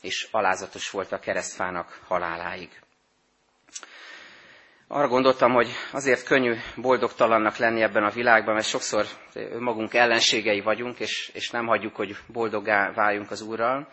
és 0.00 0.28
alázatos 0.30 0.90
volt 0.90 1.12
a 1.12 1.18
keresztfának 1.18 2.00
haláláig. 2.06 2.82
Arra 4.88 5.08
gondoltam, 5.08 5.52
hogy 5.52 5.68
azért 5.92 6.24
könnyű 6.24 6.54
boldogtalannak 6.76 7.56
lenni 7.56 7.82
ebben 7.82 8.04
a 8.04 8.10
világban, 8.10 8.54
mert 8.54 8.66
sokszor 8.66 9.06
magunk 9.58 9.94
ellenségei 9.94 10.60
vagyunk, 10.60 11.00
és, 11.00 11.30
és 11.34 11.50
nem 11.50 11.66
hagyjuk, 11.66 11.96
hogy 11.96 12.16
boldoggá 12.26 12.92
váljunk 12.92 13.30
az 13.30 13.40
Úrral. 13.40 13.88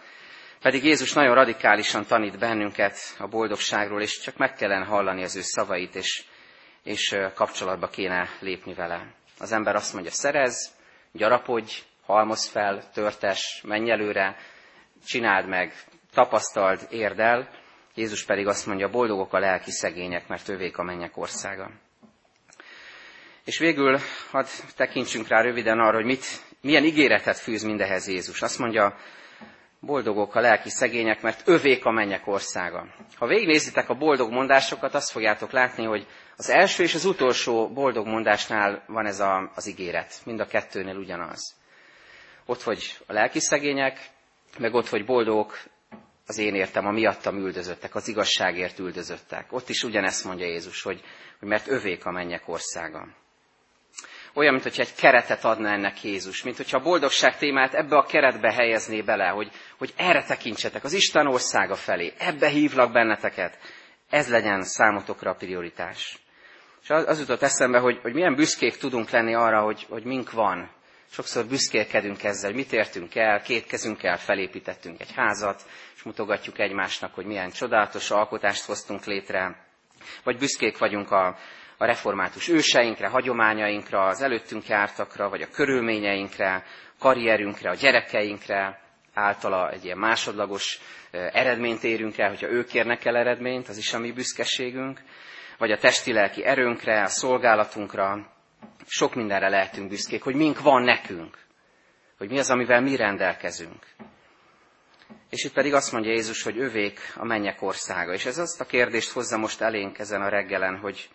Pedig 0.62 0.84
Jézus 0.84 1.14
nagyon 1.14 1.36
radikálisan 1.36 2.06
tanít 2.06 2.40
bennünket 2.40 2.98
a 3.18 3.28
boldogságról, 3.28 4.02
és 4.02 4.20
csak 4.20 4.38
meg 4.38 4.54
kellene 4.54 4.86
hallani 4.86 5.24
az 5.24 5.36
ő 5.36 5.42
szavait, 5.42 5.96
és, 5.96 6.24
és 6.84 7.16
kapcsolatba 7.34 7.88
kéne 7.88 8.30
lépni 8.40 8.74
vele. 8.74 9.14
Az 9.40 9.52
ember 9.52 9.76
azt 9.76 9.94
mondja, 9.94 10.12
szerez, 10.12 10.72
gyarapodj, 11.12 11.84
halmoz 12.06 12.48
fel, 12.48 12.90
törtes, 12.94 13.62
menj 13.68 13.92
előre, 13.92 14.38
csináld 15.06 15.48
meg, 15.48 15.74
tapasztald, 16.14 16.88
érd 16.90 17.20
el, 17.20 17.50
Jézus 17.96 18.26
pedig 18.26 18.48
azt 18.48 18.66
mondja, 18.66 18.90
boldogok 18.90 19.34
a 19.34 19.40
lelki 19.40 19.72
szegények, 19.72 20.28
mert 20.28 20.50
ővék 20.50 20.78
a 20.78 20.84
mennyek 20.84 21.18
országa. 21.18 21.72
És 23.46 23.58
végül 23.58 24.00
hadd 24.32 24.46
tekintsünk 24.76 25.28
rá 25.28 25.42
röviden 25.42 25.80
arra, 25.80 25.96
hogy 25.96 26.06
mit, 26.06 26.26
milyen 26.62 26.84
ígéretet 26.84 27.38
fűz 27.38 27.64
mindehez 27.64 28.08
Jézus. 28.08 28.42
Azt 28.42 28.60
mondja, 28.60 28.96
boldogok 29.82 30.36
a 30.36 30.40
lelki 30.40 30.70
szegények, 30.70 31.22
mert 31.22 31.48
övék 31.48 31.86
a 31.86 31.92
mennyek 31.92 32.28
országa. 32.28 32.88
Ha 33.16 33.28
végignézitek 33.28 33.90
a 33.90 33.94
boldog 33.94 34.32
mondásokat, 34.32 34.94
azt 34.94 35.12
fogjátok 35.12 35.52
látni, 35.52 35.86
hogy 35.86 36.08
az 36.38 36.50
első 36.50 36.84
és 36.84 36.94
az 36.94 37.06
utolsó 37.06 37.70
boldog 37.70 38.08
mondásnál 38.08 38.84
van 38.88 39.06
ez 39.06 39.20
a, 39.20 39.52
az 39.56 39.68
ígéret. 39.68 40.22
Mind 40.26 40.40
a 40.40 40.48
kettőnél 40.48 40.96
ugyanaz. 40.96 41.56
Ott, 42.46 42.62
hogy 42.62 42.98
a 43.08 43.14
lelki 43.14 43.40
szegények, 43.40 44.10
meg 44.58 44.74
ott, 44.74 44.90
hogy 44.90 45.06
boldogok 45.06 45.58
az 46.28 46.38
én 46.38 46.56
értem, 46.56 46.86
a 46.86 46.92
miattam 46.92 47.38
üldözöttek, 47.38 47.96
az 47.96 48.08
igazságért 48.08 48.80
üldözöttek. 48.80 49.54
Ott 49.54 49.70
is 49.70 49.84
ugyanezt 49.84 50.26
mondja 50.26 50.46
Jézus, 50.46 50.82
hogy, 50.82 51.02
hogy 51.40 51.48
mert 51.48 51.68
övék 51.68 52.06
a 52.06 52.12
mennyek 52.12 52.48
országa. 52.48 53.08
Olyan, 54.34 54.54
mint 54.54 54.66
egy 54.66 54.96
keretet 54.96 55.46
adna 55.46 55.70
ennek 55.70 56.04
Jézus, 56.04 56.44
mint 56.44 56.58
hogyha 56.58 56.78
a 56.78 56.82
boldogság 56.82 57.38
témát 57.38 57.74
ebbe 57.74 57.98
a 57.98 58.06
keretbe 58.06 58.54
helyezné 58.54 59.02
bele, 59.02 59.28
hogy, 59.28 59.52
hogy 59.78 59.94
erre 59.98 60.24
tekintsetek, 60.24 60.84
az 60.84 60.94
Isten 60.94 61.28
országa 61.28 61.76
felé, 61.76 62.14
ebbe 62.18 62.48
hívlak 62.48 62.92
benneteket, 62.92 63.58
ez 64.10 64.30
legyen 64.30 64.64
számotokra 64.64 65.32
a 65.32 65.36
prioritás. 65.36 66.18
És 66.84 66.90
az, 66.90 67.08
az 67.08 67.20
jutott 67.20 67.42
eszembe, 67.42 67.80
hogy, 67.80 68.00
hogy 68.02 68.14
milyen 68.14 68.36
büszkék 68.36 68.78
tudunk 68.78 69.10
lenni 69.10 69.34
arra, 69.34 69.62
hogy, 69.62 69.86
hogy 69.90 70.04
mink 70.04 70.32
van, 70.32 70.72
Sokszor 71.14 71.46
büszkélkedünk 71.46 72.24
ezzel, 72.24 72.50
hogy 72.50 72.60
mit 72.60 72.74
értünk 72.74 73.16
el, 73.16 73.42
két 73.42 73.66
kezünkkel 73.66 74.18
felépítettünk 74.18 75.00
egy 75.00 75.12
házat, 75.16 75.62
és 75.96 76.04
mutogatjuk 76.04 76.60
egymásnak, 76.60 77.14
hogy 77.14 77.26
milyen 77.26 77.52
csodálatos 77.52 78.12
alkotást 78.12 78.66
hoztunk 78.66 79.06
létre. 79.06 79.66
Vagy 80.24 80.38
büszkék 80.38 80.78
vagyunk 80.78 81.12
a, 81.12 81.38
a 81.82 81.86
református 81.86 82.48
őseinkre, 82.48 83.08
hagyományainkra, 83.08 84.04
az 84.04 84.22
előttünk 84.22 84.68
jártakra, 84.68 85.30
vagy 85.30 85.42
a 85.42 85.50
körülményeinkre, 85.50 86.64
karrierünkre, 87.00 87.70
a 87.70 87.76
gyerekeinkre, 87.76 88.82
általa 89.14 89.70
egy 89.70 89.86
ilyen 89.86 89.98
másodlagos 89.98 90.80
eredményt 91.12 91.84
érünk 91.84 92.18
el, 92.18 92.30
hogyha 92.30 92.50
ők 92.50 92.74
érnek 92.74 93.06
el 93.06 93.16
eredményt, 93.16 93.68
az 93.68 93.78
is 93.78 93.94
a 93.94 94.00
mi 94.00 94.12
büszkeségünk, 94.12 95.00
vagy 95.58 95.72
a 95.72 95.78
testi-lelki 95.78 96.46
erőnkre, 96.46 97.02
a 97.02 97.08
szolgálatunkra, 97.08 98.32
sok 98.86 99.16
mindenre 99.16 99.50
lehetünk 99.50 99.90
büszkék, 99.90 100.24
hogy 100.24 100.36
mink 100.36 100.60
van 100.62 100.84
nekünk, 100.84 101.38
hogy 102.18 102.30
mi 102.30 102.40
az, 102.40 102.50
amivel 102.50 102.82
mi 102.82 102.96
rendelkezünk. 102.96 103.86
És 105.30 105.44
itt 105.44 105.54
pedig 105.54 105.74
azt 105.74 105.92
mondja 105.92 106.12
Jézus, 106.12 106.44
hogy 106.44 106.58
övék 106.58 107.00
a 107.16 107.26
mennyek 107.26 107.62
országa. 107.62 108.14
És 108.14 108.26
ez 108.26 108.38
azt 108.38 108.62
a 108.62 108.66
kérdést 108.66 109.12
hozza 109.12 109.38
most 109.38 109.62
elénk 109.62 110.00
ezen 110.00 110.22
a 110.22 110.30
reggelen, 110.30 110.78
hogy 110.78 111.10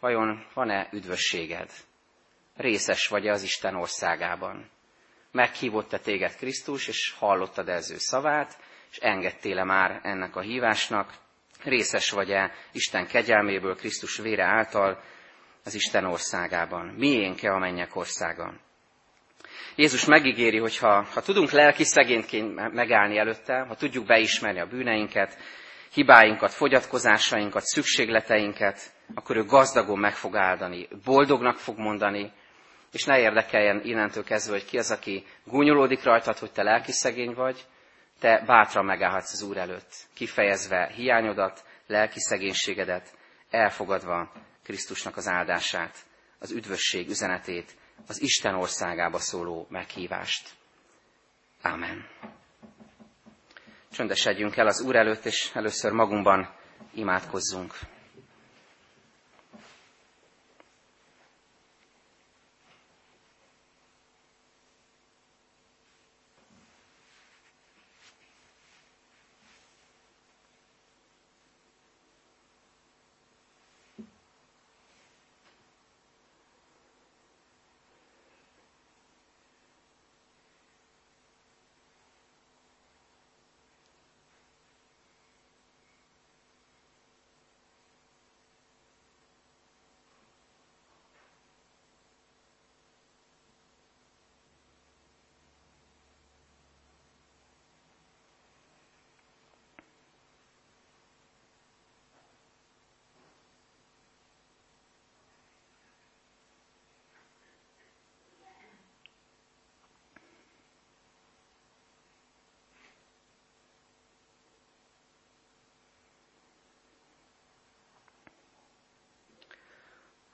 vajon 0.00 0.46
van-e 0.54 0.88
üdvösséged? 0.92 1.70
Részes 2.56 3.06
vagy-e 3.06 3.32
az 3.32 3.42
Isten 3.42 3.74
országában? 3.74 4.70
Meghívott-e 5.32 5.98
téged 5.98 6.36
Krisztus, 6.36 6.88
és 6.88 7.14
hallottad 7.18 7.68
-e 7.68 7.74
az 7.74 7.90
ő 7.90 7.96
szavát, 7.98 8.58
és 8.90 8.96
engedtél-e 8.96 9.64
már 9.64 10.00
ennek 10.02 10.36
a 10.36 10.40
hívásnak? 10.40 11.14
Részes 11.64 12.10
vagy-e 12.10 12.52
Isten 12.72 13.06
kegyelméből, 13.06 13.76
Krisztus 13.76 14.16
vére 14.16 14.44
által, 14.44 15.02
az 15.64 15.74
Isten 15.74 16.04
országában. 16.04 16.86
Miénk-e 16.86 17.52
a 17.52 17.58
mennyek 17.58 17.96
országa? 17.96 18.54
Jézus 19.76 20.04
megígéri, 20.04 20.58
hogy 20.58 20.78
ha, 20.78 21.02
ha 21.02 21.22
tudunk 21.22 21.50
lelki 21.50 21.84
szegényként 21.84 22.72
megállni 22.72 23.18
előtte, 23.18 23.64
ha 23.68 23.74
tudjuk 23.74 24.06
beismerni 24.06 24.60
a 24.60 24.66
bűneinket, 24.66 25.38
hibáinkat, 25.92 26.52
fogyatkozásainkat, 26.52 27.62
szükségleteinket, 27.64 28.92
akkor 29.14 29.36
ő 29.36 29.44
gazdagon 29.44 29.98
meg 29.98 30.14
fog 30.14 30.36
áldani, 30.36 30.88
boldognak 31.04 31.58
fog 31.58 31.78
mondani, 31.78 32.32
és 32.92 33.04
ne 33.04 33.18
érdekeljen 33.18 33.80
innentől 33.84 34.24
kezdve, 34.24 34.52
hogy 34.52 34.64
ki 34.64 34.78
az, 34.78 34.90
aki 34.90 35.26
gúnyolódik 35.44 36.02
rajtad, 36.02 36.38
hogy 36.38 36.52
te 36.52 36.62
lelki 36.62 36.92
szegény 36.92 37.34
vagy, 37.34 37.66
te 38.20 38.42
bátran 38.46 38.84
megállhatsz 38.84 39.32
az 39.32 39.42
Úr 39.42 39.56
előtt, 39.56 39.94
kifejezve 40.14 40.92
hiányodat, 40.94 41.64
lelki 41.86 42.20
szegénységedet, 42.20 43.18
elfogadva 43.50 44.32
Krisztusnak 44.62 45.16
az 45.16 45.28
áldását, 45.28 45.96
az 46.38 46.50
üdvösség 46.50 47.08
üzenetét, 47.08 47.76
az 48.06 48.22
Isten 48.22 48.54
országába 48.54 49.18
szóló 49.18 49.66
meghívást. 49.70 50.48
Ámen. 51.62 52.06
Csöndesedjünk 53.92 54.56
el 54.56 54.66
az 54.66 54.80
Úr 54.80 54.96
előtt, 54.96 55.24
és 55.24 55.50
először 55.54 55.92
magunkban 55.92 56.48
imádkozzunk. 56.94 57.74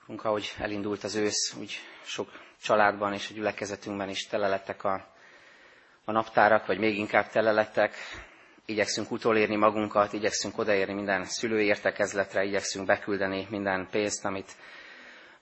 Urunk, 0.07 0.25
ahogy 0.25 0.53
elindult 0.59 1.03
az 1.03 1.15
ősz, 1.15 1.53
úgy 1.59 1.79
sok 2.03 2.29
családban 2.61 3.13
és 3.13 3.29
a 3.29 3.33
gyülekezetünkben 3.33 4.09
is 4.09 4.27
tele 4.27 4.47
lettek 4.47 4.83
a, 4.83 5.07
a 6.05 6.11
naptárak, 6.11 6.65
vagy 6.65 6.77
még 6.77 6.97
inkább 6.97 7.29
tele 7.29 7.51
lettek. 7.51 7.95
Igyekszünk 8.65 9.11
utolérni 9.11 9.55
magunkat, 9.55 10.13
igyekszünk 10.13 10.57
odaérni 10.57 10.93
minden 10.93 11.25
szülői 11.25 11.65
értekezletre, 11.65 12.43
igyekszünk 12.43 12.85
beküldeni 12.85 13.47
minden 13.49 13.87
pénzt, 13.91 14.25
amit 14.25 14.51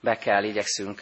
be 0.00 0.16
kell, 0.16 0.44
igyekszünk 0.44 1.00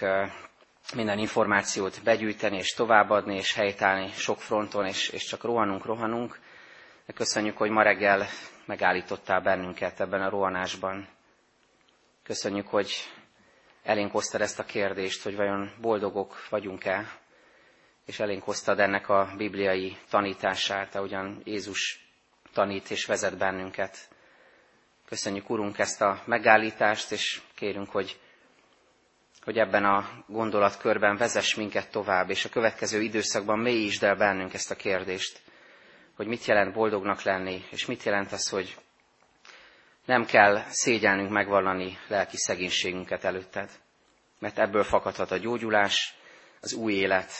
minden 0.95 1.19
információt 1.19 2.01
begyűjteni 2.03 2.57
és 2.57 2.73
továbbadni, 2.73 3.37
és 3.37 3.55
helytállni 3.55 4.11
sok 4.13 4.41
fronton, 4.41 4.87
és, 4.87 5.09
és 5.09 5.25
csak 5.25 5.43
rohanunk, 5.43 5.85
rohanunk. 5.85 6.39
De 7.07 7.13
köszönjük, 7.13 7.57
hogy 7.57 7.71
ma 7.71 7.83
reggel 7.83 8.27
megállítottál 8.67 9.41
bennünket 9.41 10.01
ebben 10.01 10.23
a 10.23 10.29
rohanásban. 10.31 11.09
Köszönjük, 12.23 12.67
hogy 12.67 12.93
elénk 13.85 14.11
hoztad 14.13 14.41
ezt 14.41 14.59
a 14.59 14.65
kérdést, 14.65 15.23
hogy 15.23 15.37
vajon 15.37 15.71
boldogok 15.81 16.47
vagyunk-e, 16.49 17.19
és 18.07 18.21
elénk 18.21 18.43
hoztad 18.43 18.79
ennek 18.81 19.09
a 19.09 19.33
bibliai 19.37 19.97
tanítását, 20.11 20.95
ahogyan 20.95 21.41
Jézus 21.45 22.09
tanít 22.53 22.91
és 22.91 23.05
vezet 23.05 23.37
bennünket. 23.37 23.99
Köszönjük, 25.07 25.51
Urunk, 25.51 25.79
ezt 25.79 26.01
a 26.03 26.23
megállítást, 26.25 27.13
és 27.13 27.41
kérünk, 27.55 27.91
hogy, 27.91 28.21
hogy 29.45 29.59
ebben 29.59 29.85
a 29.85 30.25
gondolatkörben 30.27 31.17
vezess 31.17 31.55
minket 31.55 31.91
tovább, 31.91 32.31
és 32.31 32.45
a 32.45 32.49
következő 32.49 33.03
időszakban 33.03 33.59
mélyítsd 33.59 34.03
el 34.03 34.17
bennünk 34.17 34.55
ezt 34.55 34.71
a 34.71 34.77
kérdést, 34.77 35.41
hogy 36.17 36.27
mit 36.27 36.45
jelent 36.45 36.75
boldognak 36.75 37.23
lenni, 37.23 37.65
és 37.71 37.87
mit 37.87 38.03
jelent 38.03 38.33
az, 38.33 38.49
hogy 38.49 38.77
nem 40.05 40.25
kell 40.25 40.63
szégyelnünk 40.69 41.31
megvallani 41.31 41.99
lelki 42.09 42.37
szegénységünket 42.37 43.25
előtted, 43.25 43.71
mert 44.39 44.59
ebből 44.59 44.83
fakadhat 44.83 45.31
a 45.31 45.37
gyógyulás, 45.37 46.15
az 46.61 46.73
új 46.73 46.93
élet, 46.93 47.33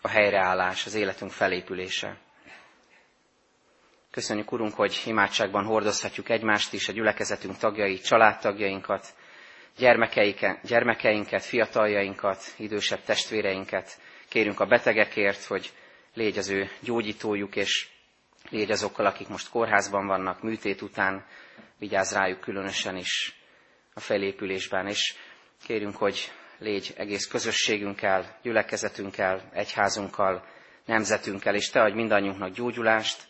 a 0.00 0.08
helyreállás, 0.08 0.86
az 0.86 0.94
életünk 0.94 1.30
felépülése. 1.30 2.16
Köszönjük, 4.10 4.52
Urunk, 4.52 4.74
hogy 4.74 5.02
imádságban 5.06 5.64
hordozhatjuk 5.64 6.28
egymást 6.28 6.72
is, 6.72 6.88
a 6.88 6.92
gyülekezetünk 6.92 7.56
tagjai, 7.56 7.98
családtagjainkat, 7.98 9.14
gyermekeinket, 10.62 11.44
fiataljainkat, 11.44 12.54
idősebb 12.56 13.02
testvéreinket. 13.02 14.00
Kérünk 14.28 14.60
a 14.60 14.66
betegekért, 14.66 15.44
hogy 15.44 15.72
légy 16.14 16.38
az 16.38 16.48
ő 16.48 16.70
gyógyítójuk, 16.80 17.56
és 17.56 17.88
légy 18.50 18.70
azokkal, 18.70 19.06
akik 19.06 19.28
most 19.28 19.48
kórházban 19.48 20.06
vannak, 20.06 20.42
műtét 20.42 20.82
után, 20.82 21.26
vigyázz 21.78 22.12
rájuk 22.12 22.40
különösen 22.40 22.96
is 22.96 23.34
a 23.94 24.00
felépülésben, 24.00 24.86
és 24.86 25.14
kérünk, 25.64 25.96
hogy 25.96 26.32
légy 26.58 26.94
egész 26.96 27.26
közösségünkkel, 27.26 28.38
gyülekezetünkkel, 28.42 29.50
egyházunkkal, 29.52 30.46
nemzetünkkel, 30.84 31.54
és 31.54 31.70
te 31.70 31.82
adj 31.82 31.94
mindannyiunknak 31.94 32.52
gyógyulást, 32.54 33.22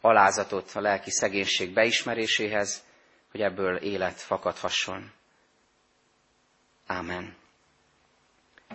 alázatot 0.00 0.70
a 0.74 0.80
lelki 0.80 1.10
szegénység 1.10 1.72
beismeréséhez, 1.72 2.82
hogy 3.30 3.40
ebből 3.40 3.76
élet 3.76 4.20
fakadhasson. 4.20 5.12
Ámen. 6.86 7.36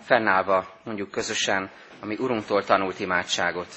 Fennállva 0.02 0.80
mondjuk 0.84 1.12
közösen 1.12 1.72
a 2.00 2.06
mi 2.06 2.16
Urunktól 2.16 2.64
tanult 2.64 3.00
imádságot. 3.00 3.68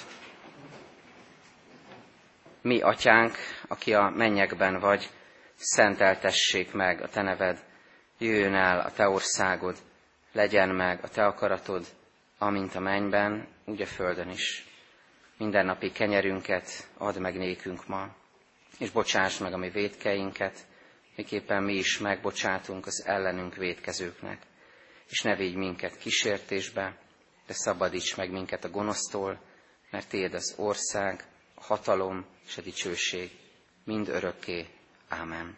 Mi, 2.62 2.80
Atyánk, 2.80 3.36
aki 3.68 3.94
a 3.94 4.10
mennyekben 4.16 4.78
vagy, 4.78 5.10
szenteltessék 5.60 6.72
meg 6.72 7.02
a 7.02 7.08
te 7.08 7.22
neved, 7.22 7.64
jöjjön 8.18 8.54
el 8.54 8.80
a 8.80 8.92
te 8.92 9.08
országod, 9.08 9.76
legyen 10.32 10.68
meg 10.68 10.98
a 11.02 11.08
te 11.08 11.24
akaratod, 11.24 11.86
amint 12.38 12.74
a 12.74 12.80
mennyben, 12.80 13.48
úgy 13.64 13.80
a 13.80 13.86
földön 13.86 14.30
is. 14.30 14.64
Mindennapi 15.36 15.92
kenyerünket 15.92 16.88
add 16.98 17.18
meg 17.18 17.36
nékünk 17.36 17.86
ma, 17.86 18.14
és 18.78 18.90
bocsáss 18.90 19.38
meg 19.38 19.52
a 19.52 19.56
mi 19.56 19.68
védkeinket, 19.70 20.66
miképpen 21.16 21.62
mi 21.62 21.74
is 21.74 21.98
megbocsátunk 21.98 22.86
az 22.86 23.02
ellenünk 23.06 23.54
védkezőknek. 23.54 24.42
És 25.08 25.22
ne 25.22 25.36
védj 25.36 25.56
minket 25.56 25.98
kísértésbe, 25.98 26.96
de 27.46 27.52
szabadíts 27.52 28.16
meg 28.16 28.30
minket 28.30 28.64
a 28.64 28.70
gonosztól, 28.70 29.40
mert 29.90 30.08
Téd 30.08 30.34
az 30.34 30.54
ország, 30.56 31.24
a 31.54 31.64
hatalom 31.64 32.26
és 32.46 32.58
a 32.58 32.62
dicsőség 32.62 33.30
mind 33.84 34.08
örökké. 34.08 34.66
Amen. 35.12 35.56